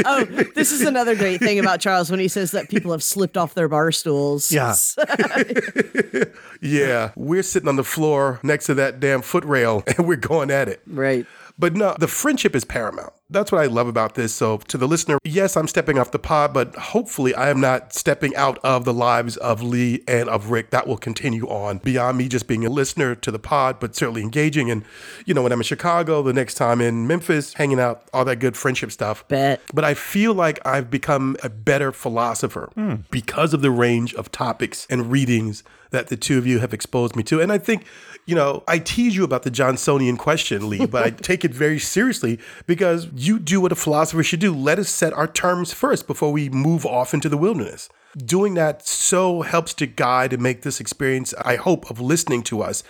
[0.05, 3.37] Oh, this is another great thing about Charles when he says that people have slipped
[3.37, 4.53] off their bar stools.
[4.53, 4.75] Yeah.
[6.61, 10.69] yeah, we're sitting on the floor next to that damn footrail and we're going at
[10.69, 10.83] it.
[10.87, 11.27] Right.
[11.59, 13.13] But no, the friendship is paramount.
[13.29, 14.33] That's what I love about this.
[14.33, 17.93] So, to the listener, yes, I'm stepping off the pod, but hopefully, I am not
[17.93, 20.71] stepping out of the lives of Leigh and of Rick.
[20.71, 24.23] That will continue on beyond me just being a listener to the pod, but certainly
[24.23, 24.71] engaging.
[24.71, 24.85] And,
[25.25, 28.37] you know, when I'm in Chicago, the next time in Memphis, hanging out, all that
[28.37, 29.27] good friendship stuff.
[29.27, 29.61] Bet.
[29.75, 32.97] But I feel like I've become a better philosopher hmm.
[33.11, 37.17] because of the range of topics and readings that the two of you have exposed
[37.17, 37.41] me to.
[37.41, 37.87] And I think,
[38.27, 41.79] you know, I tease you about the Johnsonian question, Leigh, but I take it very
[41.79, 44.53] seriously because you do what a philosopher should do.
[44.55, 47.89] Let us set our terms first before we move off into the wilderness.
[48.17, 52.63] Doing that so helps to guide and make this experience, I hope, of listening to
[52.63, 52.83] us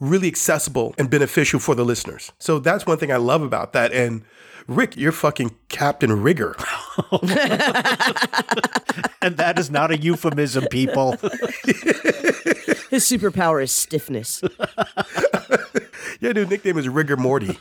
[0.00, 2.32] really accessible and beneficial for the listeners.
[2.38, 3.92] So that's one thing I love about that.
[3.92, 4.22] And
[4.70, 6.56] Rick, you're fucking Captain Rigger.
[9.22, 11.12] And that is not a euphemism, people.
[12.90, 14.42] His superpower is stiffness.
[16.22, 17.58] Yeah, dude, nickname is Rigor Morty.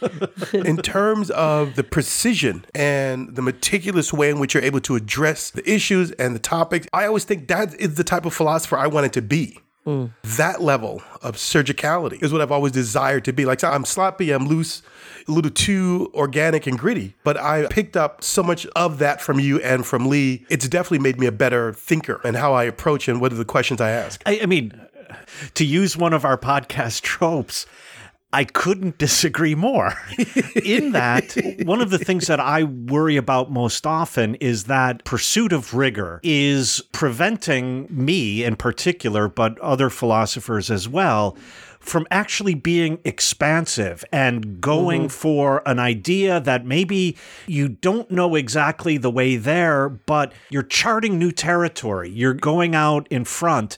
[0.54, 5.50] in terms of the precision and the meticulous way in which you're able to address
[5.50, 8.88] the issues and the topics, I always think that is the type of philosopher I
[8.88, 9.60] wanted to be.
[9.86, 10.12] Mm.
[10.38, 13.46] That level of surgicality is what I've always desired to be.
[13.46, 14.82] Like I'm sloppy, I'm loose,
[15.28, 19.40] a little too organic and gritty, but I picked up so much of that from
[19.40, 20.46] you and from Leigh.
[20.50, 23.46] It's definitely made me a better thinker and how I approach and what are the
[23.46, 24.22] questions I ask.
[24.26, 24.80] I, I mean,
[25.56, 27.66] to use one of our podcast tropes,
[28.32, 29.96] I couldn't disagree more.
[30.64, 35.52] In that, one of the things that I worry about most often is that pursuit
[35.52, 41.36] of rigor is preventing me in particular, but other philosophers as well,
[41.80, 45.08] from actually being expansive and going mm-hmm.
[45.08, 51.18] for an idea that maybe you don't know exactly the way there, but you're charting
[51.18, 52.10] new territory.
[52.10, 53.78] You're going out in front.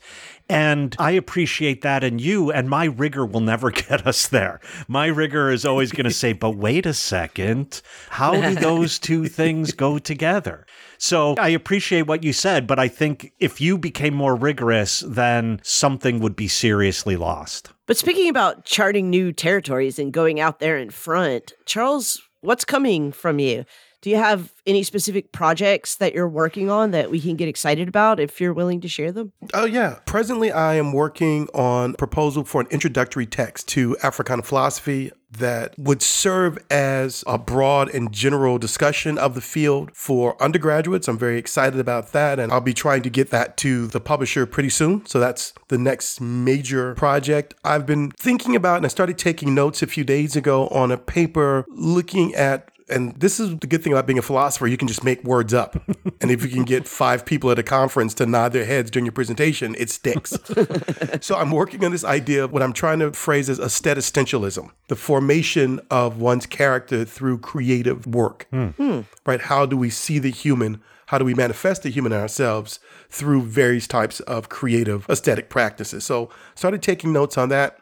[0.52, 4.60] And I appreciate that in you, and my rigor will never get us there.
[4.86, 9.28] My rigor is always going to say, but wait a second, how do those two
[9.28, 10.66] things go together?
[10.98, 15.62] So I appreciate what you said, but I think if you became more rigorous, then
[15.64, 17.72] something would be seriously lost.
[17.88, 23.14] But speaking about charting new territories and going out there in front, Charles, what's coming
[23.14, 23.64] from you?
[24.02, 27.88] Do you have any specific projects that you're working on that we can get excited
[27.88, 29.32] about if you're willing to share them?
[29.54, 30.00] Oh, yeah.
[30.06, 35.12] Presently, I am working on a proposal for an introductory text to Africana philosophy.
[35.38, 41.08] that would serve as a broad and general discussion of the field for undergraduates.
[41.08, 44.46] I'm very excited about that, and I'll be trying to get that to the publisher
[44.46, 45.06] pretty soon.
[45.06, 47.54] So that's the next major project.
[47.64, 50.98] I've been thinking about, and I started taking notes a few days ago on a
[50.98, 54.68] paper looking at and this is the good thing about being a philosopher.
[54.68, 55.76] You can just make words up.
[56.22, 59.06] and if you can get five people at a conference to nod their heads during
[59.06, 60.38] your presentation, it sticks.
[61.22, 64.96] so I'm working on this idea of what I'm trying to phrase as aestheticentialism, the
[64.96, 68.48] formation of one's character through creative work.
[68.52, 69.02] Hmm.
[69.26, 69.42] Right?
[69.42, 70.82] How do we see the human?
[71.08, 76.06] How do we manifest the human in ourselves through various types of creative aesthetic practices?
[76.06, 77.81] So started taking notes on that.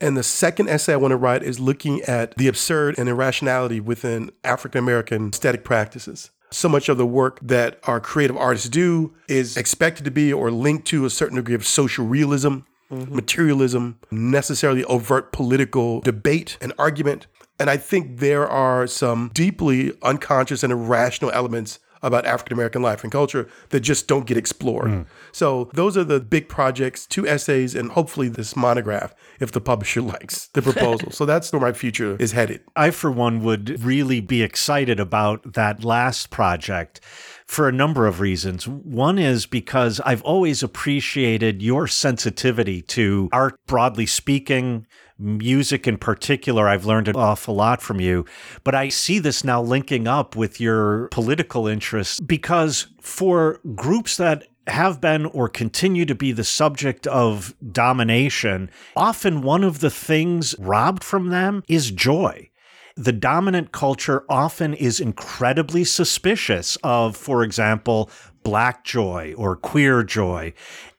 [0.00, 3.80] And the second essay I want to write is looking at the absurd and irrationality
[3.80, 6.30] within African American aesthetic practices.
[6.50, 10.50] So much of the work that our creative artists do is expected to be or
[10.50, 12.58] linked to a certain degree of social realism,
[12.90, 13.14] mm-hmm.
[13.14, 17.28] materialism, necessarily overt political debate and argument.
[17.60, 23.02] And I think there are some deeply unconscious and irrational elements about African American life
[23.02, 24.90] and culture that just don't get explored.
[24.90, 25.06] Mm.
[25.32, 30.00] So those are the big projects, two essays, and hopefully this monograph if the publisher
[30.14, 31.10] likes the proposal.
[31.10, 32.62] so that's where my future is headed.
[32.76, 37.00] I, for one, would really be excited about that last project
[37.46, 38.68] for a number of reasons.
[38.68, 44.86] One is because I've always appreciated your sensitivity to art, broadly speaking,
[45.20, 48.24] music in particular, I've learned an awful lot from you.
[48.64, 54.46] But I see this now linking up with your political interests because for groups that
[54.66, 60.54] have been or continue to be the subject of domination, often one of the things
[60.58, 62.50] robbed from them is joy
[62.96, 68.10] the dominant culture often is incredibly suspicious of, for example,
[68.42, 70.52] black joy or queer joy.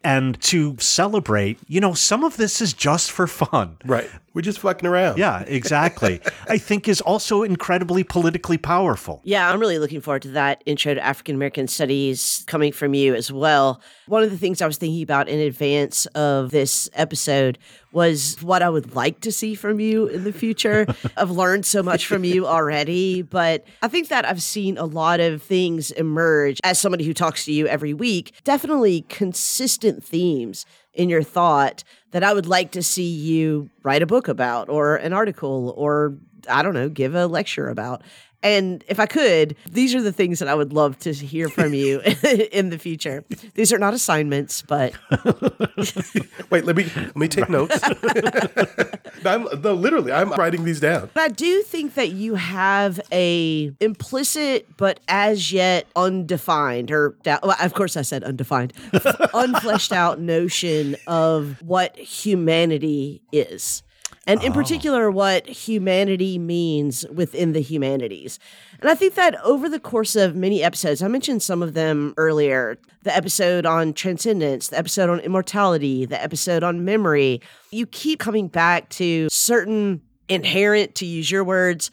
[0.03, 3.77] And to celebrate, you know, some of this is just for fun.
[3.85, 4.09] Right.
[4.33, 5.17] We're just fucking around.
[5.17, 6.21] Yeah, exactly.
[6.47, 9.21] I think is also incredibly politically powerful.
[9.25, 13.13] Yeah, I'm really looking forward to that intro to African American studies coming from you
[13.13, 13.81] as well.
[14.07, 17.57] One of the things I was thinking about in advance of this episode
[17.91, 20.85] was what I would like to see from you in the future.
[21.17, 25.19] I've learned so much from you already, but I think that I've seen a lot
[25.19, 28.33] of things emerge as somebody who talks to you every week.
[28.45, 34.05] Definitely consistent themes in your thought that I would like to see you write a
[34.05, 36.17] book about or an article or
[36.49, 38.03] I don't know, give a lecture about.
[38.43, 41.73] And if I could, these are the things that I would love to hear from
[41.73, 42.01] you
[42.51, 43.23] in the future.
[43.53, 44.93] These are not assignments, but
[46.49, 47.79] wait, let me let me take notes.
[49.25, 51.09] I'm, no, literally, I'm writing these down.
[51.13, 57.55] But I do think that you have a implicit but as yet undefined, or well,
[57.61, 63.83] of course I said undefined, unfleshed out notion of what humanity is
[64.27, 64.55] and in oh.
[64.55, 68.37] particular, what humanity means within the humanities.
[68.79, 72.13] And I think that over the course of many episodes, I mentioned some of them
[72.17, 77.41] earlier the episode on transcendence, the episode on immortality, the episode on memory.
[77.71, 81.89] You keep coming back to certain inherent, to use your words,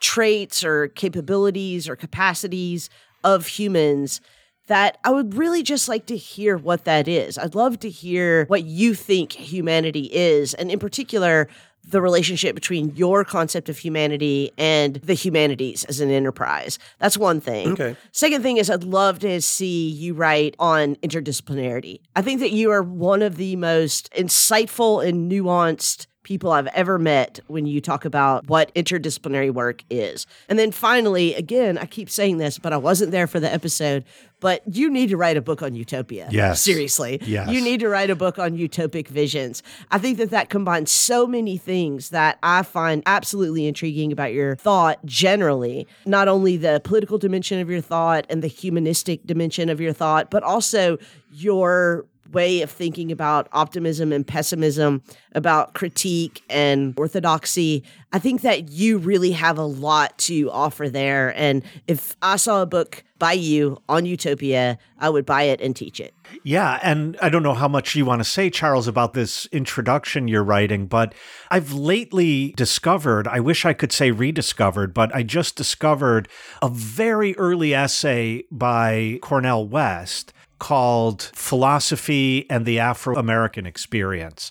[0.00, 2.88] traits or capabilities or capacities
[3.22, 4.22] of humans
[4.66, 7.38] that I would really just like to hear what that is.
[7.38, 11.48] I'd love to hear what you think humanity is, and in particular,
[11.86, 16.78] the relationship between your concept of humanity and the humanities as an enterprise.
[16.98, 17.68] That's one thing.
[17.72, 17.96] Okay.
[18.12, 22.00] Second thing is I'd love to see you write on interdisciplinarity.
[22.14, 26.98] I think that you are one of the most insightful and nuanced people I've ever
[26.98, 30.26] met when you talk about what interdisciplinary work is.
[30.48, 34.04] And then finally, again, I keep saying this, but I wasn't there for the episode,
[34.40, 36.26] but you need to write a book on utopia.
[36.32, 36.60] Yes.
[36.60, 37.20] Seriously.
[37.22, 37.48] Yes.
[37.48, 39.62] You need to write a book on utopic visions.
[39.92, 44.56] I think that that combines so many things that I find absolutely intriguing about your
[44.56, 49.80] thought generally, not only the political dimension of your thought and the humanistic dimension of
[49.80, 50.98] your thought, but also
[51.30, 57.84] your way of thinking about optimism and pessimism, about critique and orthodoxy.
[58.12, 61.34] I think that you really have a lot to offer there.
[61.36, 65.74] And if I saw a book by you on Utopia, I would buy it and
[65.74, 66.14] teach it.
[66.42, 66.78] Yeah.
[66.82, 70.44] And I don't know how much you want to say, Charles, about this introduction you're
[70.44, 71.14] writing, but
[71.50, 76.28] I've lately discovered, I wish I could say rediscovered, but I just discovered
[76.60, 84.50] a very early essay by Cornel West called Philosophy and the Afro American Experience.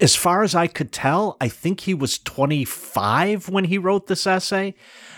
[0.00, 4.26] As far as I could tell, I think he was 25 when he wrote this
[4.26, 4.74] essay.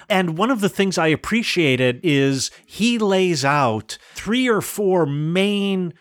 [0.08, 5.94] And one of the things I appreciated is he lays out three or four main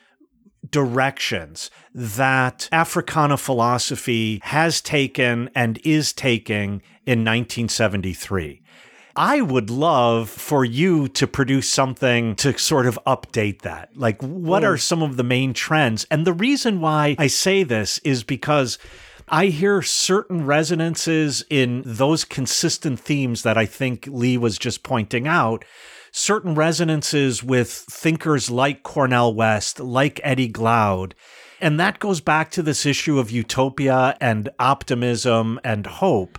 [0.69, 8.61] directions that Africana philosophy has taken and is taking in 1973.
[9.16, 13.95] I would love for you to produce something to sort of update that.
[13.95, 14.82] Like, what are mm.
[14.82, 16.05] some of the main trends?
[16.11, 18.78] And the reason why I say this is because
[19.30, 25.28] I hear certain resonances in those consistent themes that I think Leigh was just pointing
[25.28, 25.63] out.
[26.11, 31.13] Certain resonances with thinkers like Cornel West, like Eddie Glaude.
[31.61, 36.38] And that goes back to this issue of utopia and optimism and hope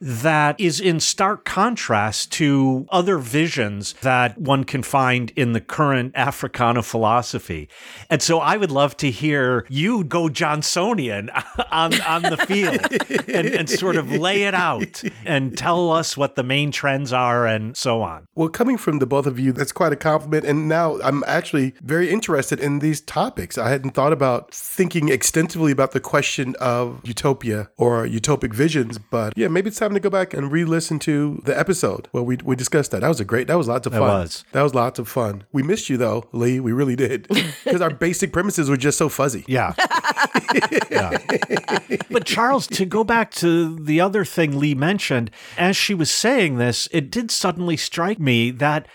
[0.00, 6.12] that is in stark contrast to other visions that one can find in the current
[6.14, 7.68] Africana philosophy.
[8.08, 11.30] And so I would love to hear you go Johnsonian
[11.72, 16.36] on, on the field and, and sort of lay it out and tell us what
[16.36, 18.28] the main trends are and so on.
[18.34, 20.44] Well, coming from the both of you, that's quite a compliment.
[20.44, 23.58] And now I'm actually very interested in these topics.
[23.58, 29.32] I hadn't thought about thinking extensively about the question of utopia or utopic visions, but
[29.36, 32.56] yeah, maybe it's time to go back and re-listen to the episode where we we
[32.56, 33.00] discussed that.
[33.00, 33.46] That was a great.
[33.46, 34.02] That was lots of fun.
[34.02, 34.44] was.
[34.52, 35.44] That was lots of fun.
[35.52, 36.60] We missed you though, Leigh.
[36.60, 37.28] We really did
[37.64, 39.44] because our basic premises were just so fuzzy.
[39.46, 39.74] Yeah.
[40.90, 41.18] yeah.
[42.10, 46.58] But Charles, to go back to the other thing Leigh mentioned, as she was saying
[46.58, 48.86] this, it did suddenly strike me that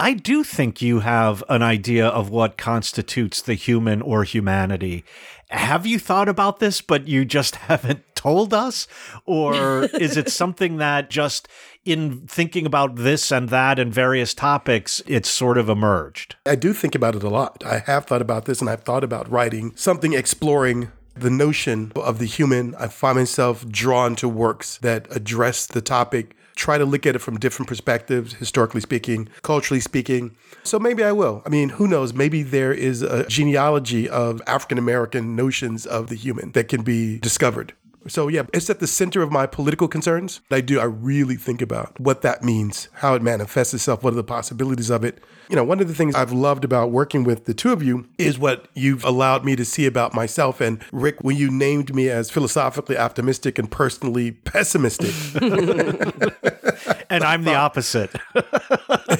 [0.00, 5.04] I do think you have an idea of what constitutes the human or humanity.
[5.50, 8.88] Have you thought about this, but you just haven't told us?
[9.26, 11.46] Or is it something that just
[11.84, 16.36] in thinking about this and that and various topics, it's sort of emerged?
[16.46, 17.62] I do think about it a lot.
[17.66, 22.18] I have thought about this and I've thought about writing something exploring the notion of
[22.18, 22.74] the human.
[22.76, 27.18] I find myself drawn to works that address the topic, try to look at it
[27.18, 30.34] from different perspectives, historically speaking, culturally speaking.
[30.62, 31.42] So maybe I will.
[31.44, 32.14] I mean, who knows?
[32.14, 37.18] Maybe there is a genealogy of African American notions of the human that can be
[37.18, 37.74] discovered.
[38.06, 40.40] So yeah, it's at the center of my political concerns.
[40.50, 40.80] I do.
[40.80, 44.90] I really think about what that means, how it manifests itself, what are the possibilities
[44.90, 45.22] of it.
[45.48, 48.08] You know, one of the things I've loved about working with the two of you
[48.18, 50.60] is what you've allowed me to see about myself.
[50.60, 55.14] And Rick, when you named me as philosophically optimistic and personally pessimistic,
[57.10, 58.10] And I'm the opposite.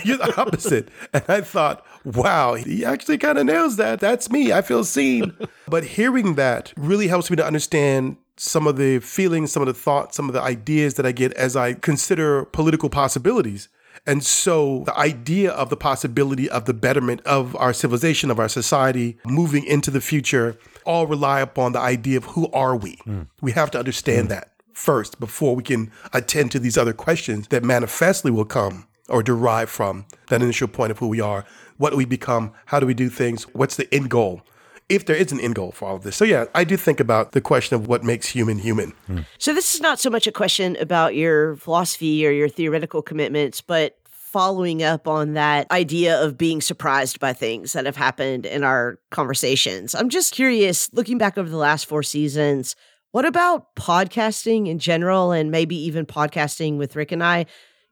[0.04, 0.88] you're the opposite.
[1.12, 4.00] And I thought, wow, he actually kind of nails that.
[4.00, 4.52] That's me.
[4.52, 5.36] I feel seen.
[5.68, 9.74] But hearing that really helps me to understand some of the feelings, some of the
[9.74, 13.68] thoughts, some of the ideas that I get as I consider political possibilities.
[14.06, 18.48] And so the idea of the possibility of the betterment of our civilization, of our
[18.48, 22.98] society, moving into the future, all rely upon the idea of who are we?
[23.04, 23.22] Hmm.
[23.40, 24.30] We have to understand hmm.
[24.30, 29.22] that first before we can attend to these other questions that manifestly will come or
[29.22, 31.44] derive from that initial point of who we are.
[31.76, 32.52] What do we become?
[32.66, 33.44] How do we do things?
[33.54, 34.42] What's the end goal?
[34.88, 36.14] If there is an end goal for all of this.
[36.14, 38.92] So, yeah, I do think about the question of what makes human human.
[39.38, 43.60] So this is not so much a question about your philosophy or your theoretical commitments,
[43.60, 48.64] but following up on that idea of being surprised by things that have happened in
[48.64, 49.94] our conversations.
[49.94, 52.74] I'm just curious, looking back over the last four seasons,
[53.12, 57.46] what about podcasting in general and maybe even podcasting with Rick and I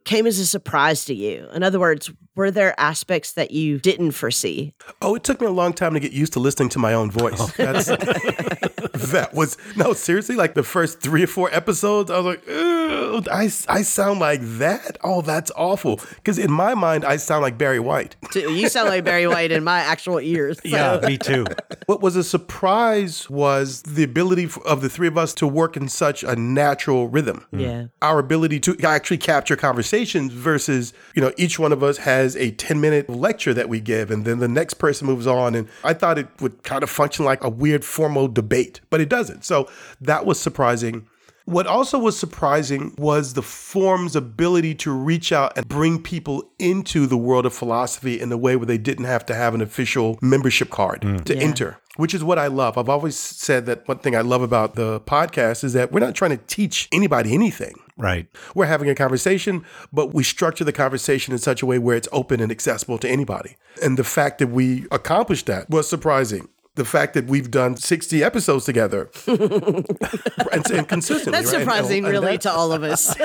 [0.04, 1.48] came as a surprise to you?
[1.52, 4.72] In other words, were there aspects that you didn't foresee?
[5.02, 7.10] Oh, it took me a long time to get used to listening to my own
[7.10, 7.38] voice.
[7.38, 7.52] Oh.
[7.56, 7.86] That's,
[9.12, 13.22] that was, no, seriously, like the first three or four episodes, I was like, Ew,
[13.30, 14.96] I, I sound like that?
[15.04, 16.00] Oh, that's awful.
[16.16, 18.16] Because in my mind, I sound like Barry White.
[18.36, 20.58] You sound like Barry White in my actual ears.
[20.62, 21.44] so- Yeah, me too.
[21.86, 25.88] What was a surprise was the ability of the three of us to work in
[25.88, 27.38] such a natural rhythm.
[27.52, 27.60] Mm-hmm.
[27.60, 27.84] Yeah.
[28.00, 32.50] Our ability to actually capture conversations versus, you know, each one of us has a
[32.52, 35.54] 10 minute lecture that we give and then the next person moves on.
[35.54, 39.08] And I thought it would kind of function like a weird formal debate, but it
[39.08, 39.44] doesn't.
[39.44, 39.68] So
[40.00, 41.06] that was surprising.
[41.44, 47.06] What also was surprising was the form's ability to reach out and bring people into
[47.06, 50.18] the world of philosophy in a way where they didn't have to have an official
[50.22, 51.16] membership card hmm.
[51.18, 51.42] to Yeah.
[51.42, 52.78] enter, which is what I love.
[52.78, 56.14] I've always said that one thing I love about the podcast is that we're not
[56.14, 57.74] trying to teach anybody anything.
[57.98, 58.26] Right.
[58.54, 62.08] We're having a conversation, but we structure the conversation in such a way where it's
[62.10, 63.56] open and accessible to anybody.
[63.82, 66.48] And the fact that we accomplished that was surprising.
[66.74, 71.32] The fact that we've done 60 episodes together and, and consistently.
[71.32, 71.60] That's right?
[71.60, 73.14] Surprising, and really, to all of us.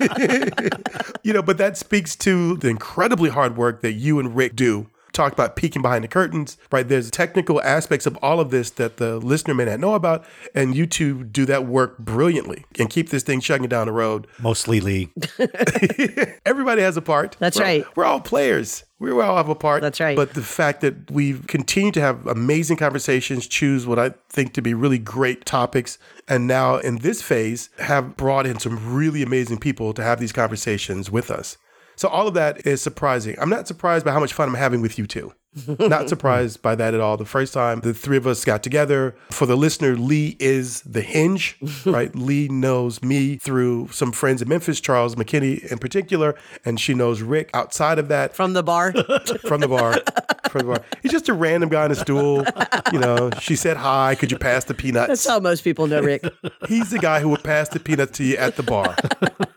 [1.22, 4.88] you know, but that speaks to the incredibly hard work that you and Rick do
[5.12, 6.86] talked about peeking behind the curtains, right?
[6.86, 10.74] There's technical aspects of all of this that the listener may not know about, and
[10.74, 14.26] you two do that work brilliantly and keep this thing chugging down the road.
[14.40, 15.10] Mostly Leigh.
[16.46, 17.36] Everybody has a part.
[17.38, 17.96] That's We're- right.
[17.96, 18.84] We're all players.
[18.98, 19.80] We all have a part.
[19.80, 20.14] That's right.
[20.14, 24.62] But the fact that we've continued to have amazing conversations, choose what I think to
[24.62, 25.96] be really great topics,
[26.28, 30.32] and now in this phase have brought in some really amazing people to have these
[30.32, 31.56] conversations with us.
[32.00, 33.36] So all of that is surprising.
[33.38, 35.34] I'm not surprised by how much fun I'm having with you two.
[35.66, 37.16] Not surprised by that at all.
[37.16, 41.02] The first time the three of us got together, for the listener, Leigh is the
[41.02, 42.14] hinge, right?
[42.14, 47.22] Leigh knows me through some friends in Memphis, Charles McKinney in particular, and she knows
[47.22, 48.92] Rick outside of that From the bar.
[49.46, 50.00] from the bar.
[50.50, 50.84] From the bar.
[51.02, 52.44] He's just a random guy on a stool.
[52.92, 54.14] You know, she said hi.
[54.14, 55.08] Could you pass the peanuts?
[55.08, 56.24] That's how most people know Rick.
[56.68, 58.94] He's the guy who would pass the peanuts to you at the bar.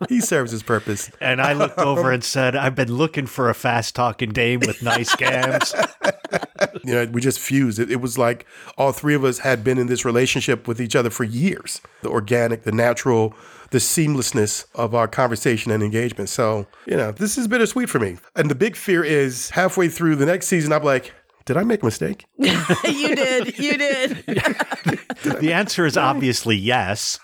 [0.09, 1.11] he serves his purpose.
[1.21, 4.81] And I looked over and said, I've been looking for a fast talking dame with
[4.81, 5.73] nice gams.
[6.85, 7.79] You know, we just fused.
[7.79, 8.45] It, it was like
[8.77, 11.81] all three of us had been in this relationship with each other for years.
[12.01, 13.33] The organic, the natural,
[13.71, 16.29] the seamlessness of our conversation and engagement.
[16.29, 18.17] So, you know, this is bittersweet for me.
[18.35, 21.13] And the big fear is halfway through the next season, I'm like,
[21.45, 22.25] did I make a mistake?
[22.37, 23.57] you did.
[23.59, 24.23] You did.
[25.23, 27.17] The answer is obviously yes.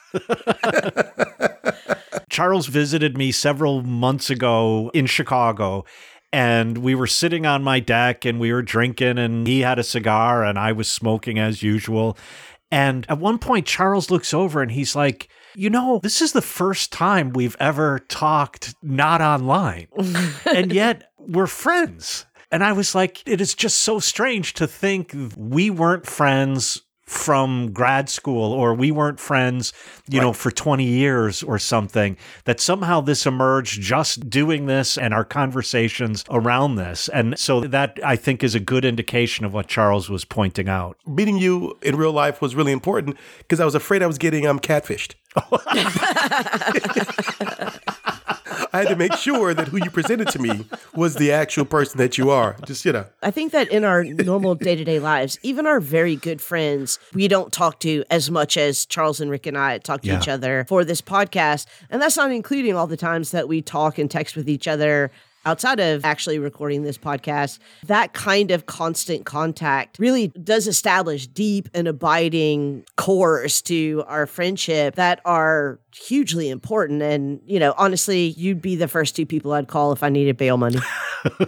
[2.29, 5.83] Charles visited me several months ago in Chicago,
[6.31, 9.83] and we were sitting on my deck and we were drinking, and he had a
[9.83, 12.17] cigar, and I was smoking as usual.
[12.71, 16.41] And at one point, Charles looks over and he's like, You know, this is the
[16.41, 19.87] first time we've ever talked not online.
[20.45, 22.25] and yet we're friends.
[22.51, 27.71] And I was like, It is just so strange to think we weren't friends from
[27.71, 29.73] grad school or we weren't friends,
[30.07, 35.11] you know, for 20 years or something, that somehow this emerged just doing this and
[35.11, 37.09] our conversations around this.
[37.09, 40.97] And so that I think is a good indication of what Charles was pointing out.
[41.07, 44.45] Meeting you in real life was really important because I was afraid I was getting
[44.45, 45.15] um, catfished.
[48.73, 50.65] I had to make sure that who you presented to me
[50.95, 52.55] was the actual person that you are.
[52.65, 53.05] Just, you know.
[53.21, 56.99] I think that in our normal day to day lives, even our very good friends,
[57.13, 60.19] we don't talk to as much as Charles and Rick and I talk to Yeah.
[60.19, 61.65] each other for this podcast.
[61.89, 65.11] And that's not including all the times that we talk and text with each other
[65.45, 67.59] outside of actually recording this podcast.
[67.85, 74.95] That kind of constant contact really does establish deep and abiding cores to our friendship
[74.95, 77.01] that are hugely important.
[77.01, 80.37] And, you know, honestly, you'd be the first two people I'd call if I needed
[80.37, 80.79] bail money.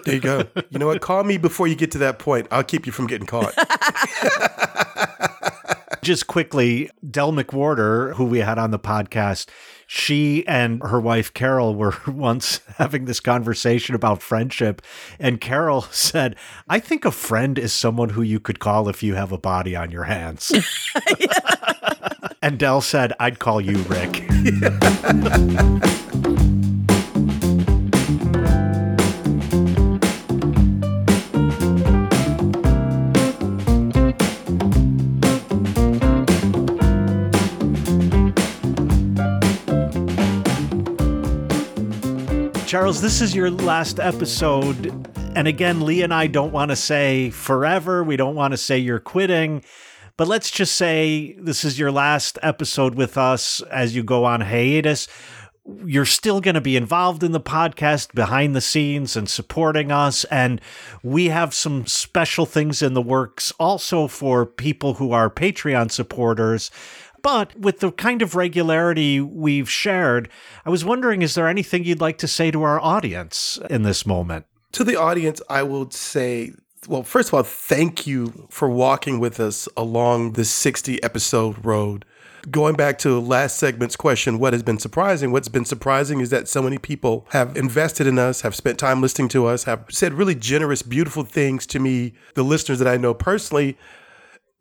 [0.04, 0.44] There you go.
[0.70, 1.00] You know what?
[1.00, 2.46] Call me before you get to that point.
[2.52, 3.54] I'll keep you from getting caught.
[6.02, 9.48] Just quickly, Del McWhorter, who we had on the podcast,
[9.94, 14.82] she and her wife Carol were once having this conversation about friendship.
[15.20, 16.38] And Carol said,
[16.70, 19.76] I think a friend is someone who you could call if you have a body
[19.76, 20.50] on your hands.
[22.42, 24.22] and Dell said, I'd call you Rick.
[42.72, 45.06] Charles, this is your last episode.
[45.36, 48.02] And again, Leigh and I don't want to say forever.
[48.02, 49.66] We don't want to say you're quitting.
[50.16, 54.40] But let's just say this is your last episode with us as you go on
[54.40, 55.10] hiatus.
[55.84, 60.24] You're still going to be involved in the podcast behind the scenes and supporting us.
[60.32, 60.62] And
[61.04, 66.72] we have some special things in the works also for people who are Patreon supporters.
[67.22, 70.30] But with the kind of regularity we've shared,
[70.66, 74.06] I was wondering is there anything you'd like to say to our audience in this
[74.06, 74.46] moment?
[74.74, 76.54] to the audience, I will say,
[76.88, 82.06] well, first of all, thank you for walking with us along this 60 episode road.
[82.50, 85.32] Going back to last segment's question, what has been surprising?
[85.32, 89.00] What's been surprising is that so many people have invested in us, have spent time
[89.00, 92.98] listening to us, have said really generous, beautiful things to me, the listeners that I
[92.98, 93.78] know personally,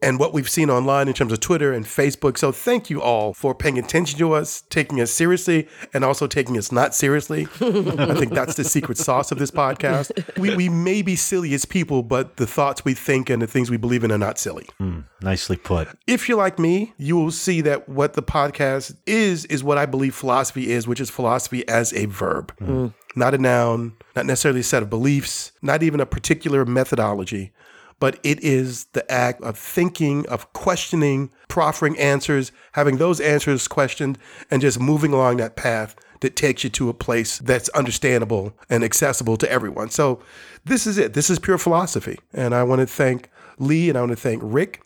[0.02, 2.38] and what we've seen online in terms of Twitter and Facebook.
[2.38, 6.56] So thank you all for paying attention to us, taking us seriously, and also taking
[6.56, 7.42] us not seriously.
[7.60, 10.10] I think that's the secret sauce of this podcast.
[10.38, 13.70] We, we may be silly as people, but the thoughts we think and the things
[13.70, 14.66] we believe in are not silly.
[14.78, 15.88] Hmm, nicely put.
[16.06, 19.86] If you're like me, you will see that what the podcast is, is what I
[19.86, 22.88] believe philosophy is, which is philosophy as a verb, hmm.
[23.16, 27.52] not a noun, not necessarily a set of beliefs, not even a particular methodology,
[28.00, 34.18] but it is the act of thinking, of questioning, proffering answers, having those answers questioned,
[34.50, 38.82] and just moving along that path that takes you to a place that's understandable and
[38.82, 39.90] accessible to everyone.
[39.90, 40.20] So
[40.64, 41.14] this is it.
[41.14, 42.18] This is pure philosophy.
[42.32, 44.82] And I want to thank Leigh and I want to thank Rick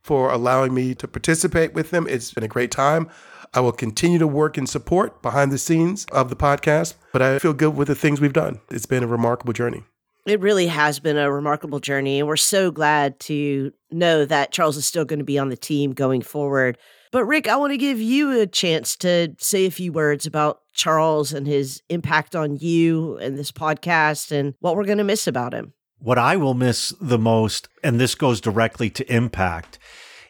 [0.00, 2.06] for allowing me to participate with them.
[2.08, 3.08] It's been a great time.
[3.54, 7.38] I will continue to work in support behind the scenes of the podcast, but I
[7.38, 8.60] feel good with the things we've done.
[8.70, 9.84] It's been a remarkable journey.
[10.28, 14.76] It really has been a remarkable journey, and we're so glad to know that Charles
[14.76, 16.76] is still going to be on the team going forward.
[17.10, 20.60] But Rick, I want to give you a chance to say a few words about
[20.74, 25.26] Charles and his impact on you and this podcast and what we're going to miss
[25.26, 25.72] about him.
[25.98, 29.78] What I will miss the most, and this goes directly to impact,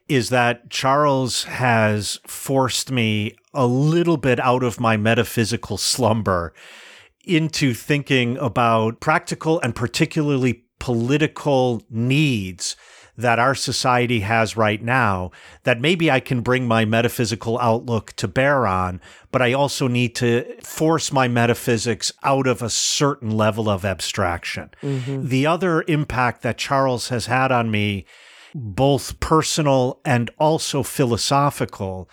[0.08, 6.54] is that Charles has forced me a little bit out of my metaphysical slumber
[7.28, 12.76] into thinking about practical and particularly political needs
[13.18, 15.32] that our society has right now
[15.64, 19.00] that maybe I can bring my metaphysical outlook to bear on,
[19.32, 24.70] but I also need to force my metaphysics out of a certain level of abstraction.
[24.82, 25.26] Mm-hmm.
[25.26, 28.06] The other impact that Charles has had on me,
[28.54, 32.08] both personal and also philosophical,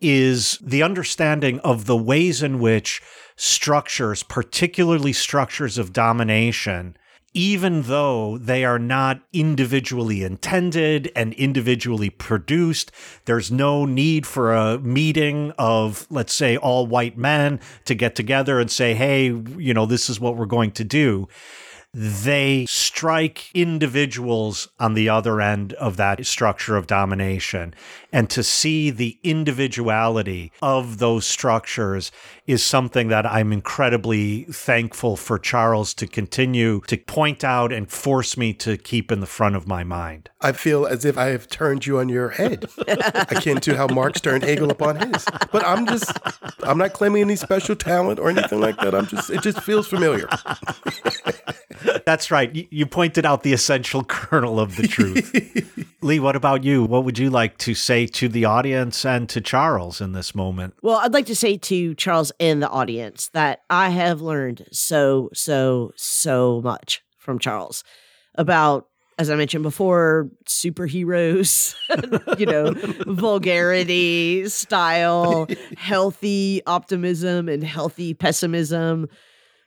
[0.00, 3.02] is the understanding of the ways in which
[3.36, 6.96] structures, particularly structures of domination,
[7.32, 12.92] even though they are not individually intended and individually produced.
[13.24, 18.60] There's no need for a meeting of, let's say, all white men to get together
[18.60, 21.28] and say, hey, you know, this is what we're going to do
[21.94, 27.72] they strike individuals on the other end of that structure of domination.
[28.12, 32.10] And to see the individuality of those structures
[32.46, 38.36] is something that I'm incredibly thankful for Charles to continue to point out and force
[38.36, 40.30] me to keep in the front of my mind.
[40.40, 44.20] I feel as if I have turned you on your head, akin to how Marx
[44.20, 45.24] turned Hegel upon his.
[45.52, 46.12] But I'm just,
[46.62, 48.94] I'm not claiming any special talent or anything like that.
[48.94, 50.28] I'm just, it just feels familiar.
[52.06, 52.66] That's right.
[52.70, 55.94] You pointed out the essential kernel of the truth.
[56.02, 56.84] Leigh, what about you?
[56.84, 60.74] What would you like to say to the audience and to Charles in this moment?
[60.82, 65.30] Well, I'd like to say to Charles and the audience that I have learned so,
[65.32, 67.84] so, so much from Charles
[68.34, 71.74] about as I mentioned before, superheroes,
[72.38, 72.72] you know,
[73.06, 79.08] vulgarity, style, healthy optimism, and healthy pessimism,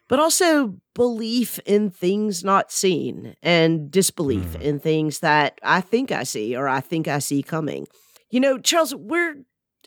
[0.08, 4.62] but also belief in things not seen and disbelief mm.
[4.62, 7.88] in things that I think I see or I think I see coming.
[8.30, 9.36] You know, Charles, we're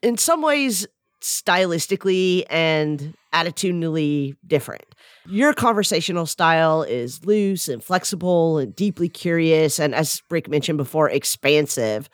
[0.02, 0.86] in some ways
[1.20, 4.84] stylistically and attitudinally different.
[5.26, 11.10] Your conversational style is loose and flexible and deeply curious, and as Rick mentioned before,
[11.10, 12.08] expansive.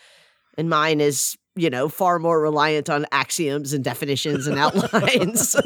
[0.59, 5.57] And mine is you know, far more reliant on axioms and definitions and outlines.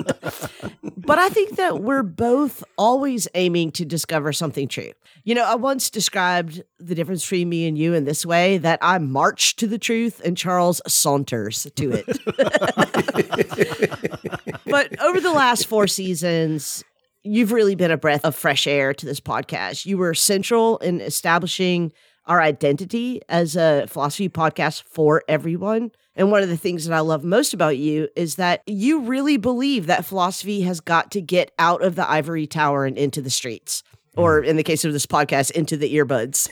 [0.96, 4.92] but I think that we're both always aiming to discover something true.
[5.24, 8.78] You know, I once described the difference between me and you in this way that
[8.80, 12.06] I march to the truth and Charles saunters to it.
[14.66, 16.84] but over the last four seasons,
[17.24, 19.86] you've really been a breath of fresh air to this podcast.
[19.86, 21.92] You were central in establishing
[22.30, 25.90] our identity as a philosophy podcast for everyone.
[26.14, 29.36] And one of the things that I love most about you is that you really
[29.36, 33.30] believe that philosophy has got to get out of the ivory tower and into the
[33.30, 33.82] streets.
[34.12, 34.20] Mm-hmm.
[34.20, 36.48] Or in the case of this podcast, into the earbuds.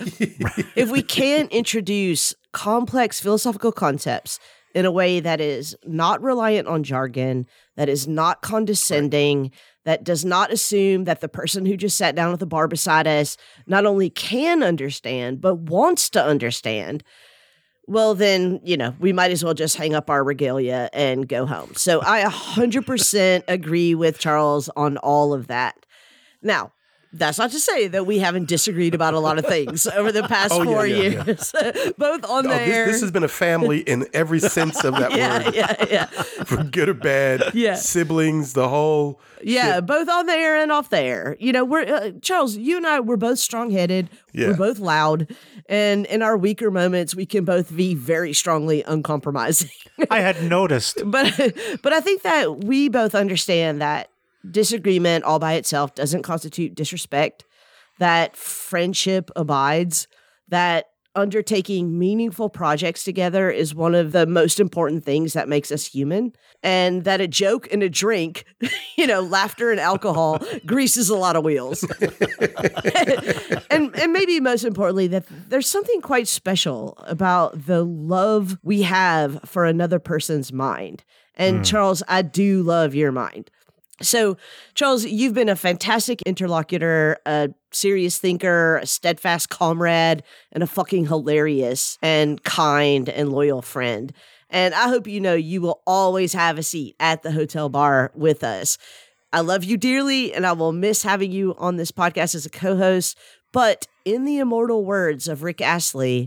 [0.76, 4.40] if we can introduce complex philosophical concepts
[4.74, 9.52] in a way that is not reliant on jargon, that is not condescending,
[9.88, 13.06] that does not assume that the person who just sat down at the bar beside
[13.06, 17.02] us not only can understand, but wants to understand,
[17.86, 21.46] well, then, you know, we might as well just hang up our regalia and go
[21.46, 21.72] home.
[21.74, 25.86] So I 100% agree with Charles on all of that.
[26.42, 26.72] Now,
[27.12, 30.24] that's not to say that we haven't disagreed about a lot of things over the
[30.24, 31.90] past oh, four yeah, yeah, years, yeah.
[31.98, 32.86] both on oh, there.
[32.86, 35.54] This, this, has been a family in every sense of that yeah, word.
[35.54, 36.04] Yeah, yeah,
[36.44, 37.54] For good or bad.
[37.54, 37.76] Yeah.
[37.76, 39.20] Siblings, the whole.
[39.42, 39.86] Yeah, shit.
[39.86, 41.36] both on the air and off the air.
[41.40, 42.56] You know, we're uh, Charles.
[42.56, 44.10] You and I, we're both strong headed.
[44.32, 44.48] Yeah.
[44.48, 45.34] We're both loud,
[45.68, 49.70] and in our weaker moments, we can both be very strongly uncompromising.
[50.10, 51.32] I had noticed, but
[51.82, 54.10] but I think that we both understand that
[54.48, 57.44] disagreement all by itself doesn't constitute disrespect,
[57.98, 60.06] that friendship abides,
[60.48, 60.86] that
[61.18, 66.32] undertaking meaningful projects together is one of the most important things that makes us human.
[66.62, 68.44] And that a joke and a drink,
[68.96, 71.82] you know, laughter and alcohol greases a lot of wheels.
[73.70, 79.40] and, and maybe most importantly, that there's something quite special about the love we have
[79.44, 81.04] for another person's mind.
[81.34, 81.62] And hmm.
[81.62, 83.50] Charles, I do love your mind.
[84.00, 84.36] So,
[84.74, 90.22] Charles, you've been a fantastic interlocutor, a serious thinker, a steadfast comrade,
[90.52, 94.12] and a fucking hilarious and kind and loyal friend.
[94.50, 98.12] And I hope you know you will always have a seat at the hotel bar
[98.14, 98.78] with us.
[99.32, 102.50] I love you dearly, and I will miss having you on this podcast as a
[102.50, 103.18] co host.
[103.52, 106.24] But in the immortal words of Rick Astley,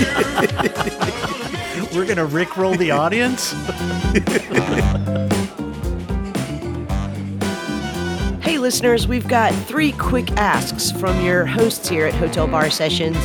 [1.94, 3.54] We're going to rickroll the audience?
[8.42, 13.16] Hey, listeners, we've got three quick asks from your hosts here at Hotel Bar Sessions.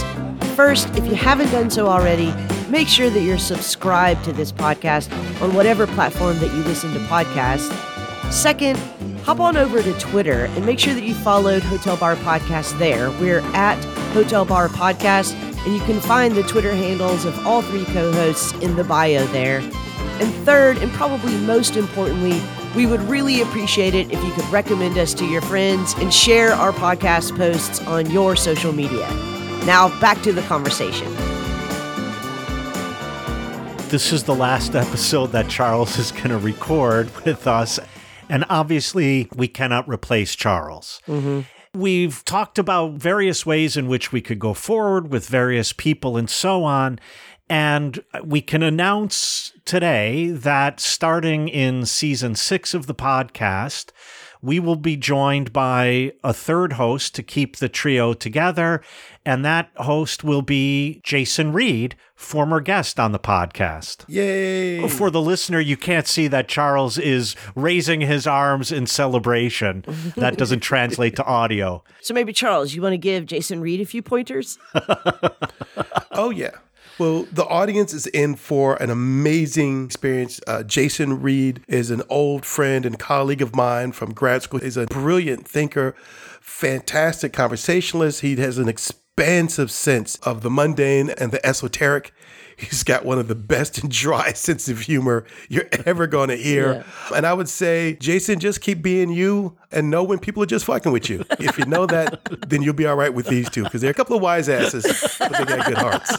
[0.55, 2.31] First, if you haven't done so already,
[2.69, 5.11] make sure that you're subscribed to this podcast
[5.41, 7.71] on whatever platform that you listen to podcasts.
[8.31, 8.77] Second,
[9.23, 13.09] hop on over to Twitter and make sure that you followed Hotel Bar Podcast there.
[13.11, 15.33] We're at Hotel Bar Podcast,
[15.65, 19.25] and you can find the Twitter handles of all three co hosts in the bio
[19.27, 19.59] there.
[20.19, 22.41] And third, and probably most importantly,
[22.75, 26.53] we would really appreciate it if you could recommend us to your friends and share
[26.53, 29.09] our podcast posts on your social media.
[29.65, 31.11] Now, back to the conversation.
[33.89, 37.79] this is the last episode that Charles is going to record with us.
[38.29, 41.01] And obviously, we cannot replace Charles.
[41.07, 41.41] Mm-hmm.
[41.75, 46.29] We've talked about various ways in which we could go forward with various people and
[46.29, 46.99] so on.
[47.49, 53.91] And we can announce today that starting in season six of the podcast,
[54.41, 58.81] we will be joined by a third host to keep the trio together.
[59.25, 64.05] And that host will be Jason Read, former guest on the podcast.
[64.07, 64.87] Yay!
[64.87, 69.83] For the listener, you can't see that Charles is raising his arms in celebration.
[70.15, 71.83] That doesn't translate to audio.
[72.01, 74.57] So maybe, Charles, you want to give Jason Read a few pointers?
[76.17, 76.51] Oh, yeah.
[76.97, 80.39] Well, the audience is in for an amazing experience.
[80.47, 84.61] Uh, Jason Read is an old friend and colleague of mine from grad school.
[84.61, 85.93] He's a brilliant thinker,
[86.39, 88.21] fantastic conversationalist.
[88.21, 88.69] He has an
[89.17, 92.11] expansive sense of the mundane and the esoteric.
[92.57, 96.35] He's got one of the best and dry sense of humor you're ever going to
[96.35, 96.83] hear.
[97.13, 100.65] And I would say, Jason, just keep being you and know when people are just
[100.65, 101.23] fucking with you.
[101.39, 103.93] If you know that, then you'll be all right with these two because they're a
[103.93, 104.83] couple of wise asses,
[105.17, 106.11] but they got good hearts.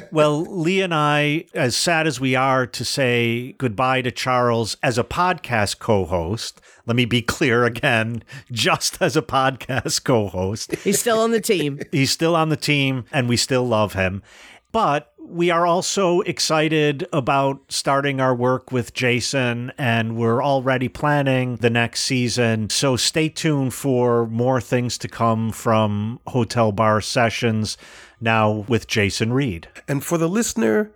[0.11, 4.97] Well, Leigh and I, as sad as we are to say goodbye to Charles as
[4.97, 10.75] a podcast co host, let me be clear again, just as a podcast co host,
[10.77, 11.79] He's still on the team.
[11.93, 14.21] he's still on the team and we still love him.
[14.73, 21.55] But we are also excited about starting our work with Jason, and we're already planning
[21.57, 22.69] the next season.
[22.69, 27.77] So stay tuned for more things to come from Hotel Bar Sessions
[28.21, 29.67] now with Jason Read.
[29.87, 30.91] And for the listener,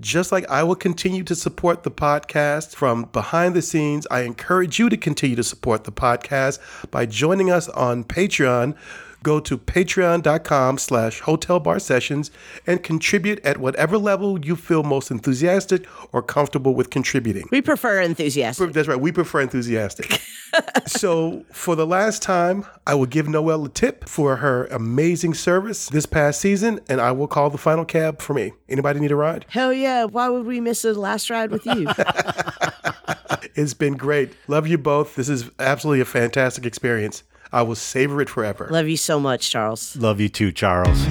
[0.00, 4.78] just like I will continue to support the podcast from behind the scenes, I encourage
[4.78, 6.58] you to continue to support the podcast
[6.90, 8.76] by joining us on Patreon.
[9.24, 12.30] Go to patreon.com slash hotel bar sessions
[12.66, 17.48] and contribute at whatever level you feel most enthusiastic or comfortable with contributing.
[17.50, 18.72] We prefer enthusiastic.
[18.72, 19.00] That's right.
[19.00, 20.20] We prefer enthusiastic.
[20.86, 25.88] so, for the last time, I will give Noelle a tip for her amazing service
[25.88, 28.52] this past season, and I will call the final cab for me.
[28.68, 29.46] Anybody need a ride?
[29.48, 30.04] Hell yeah.
[30.04, 31.88] Why would we miss a last ride with you?
[33.56, 34.32] It's been great.
[34.48, 35.14] Love you both.
[35.14, 37.22] This is absolutely a fantastic experience.
[37.54, 38.66] I will savor it forever.
[38.68, 39.94] Love you so much, Charles.
[39.94, 41.06] Love you too, Charles.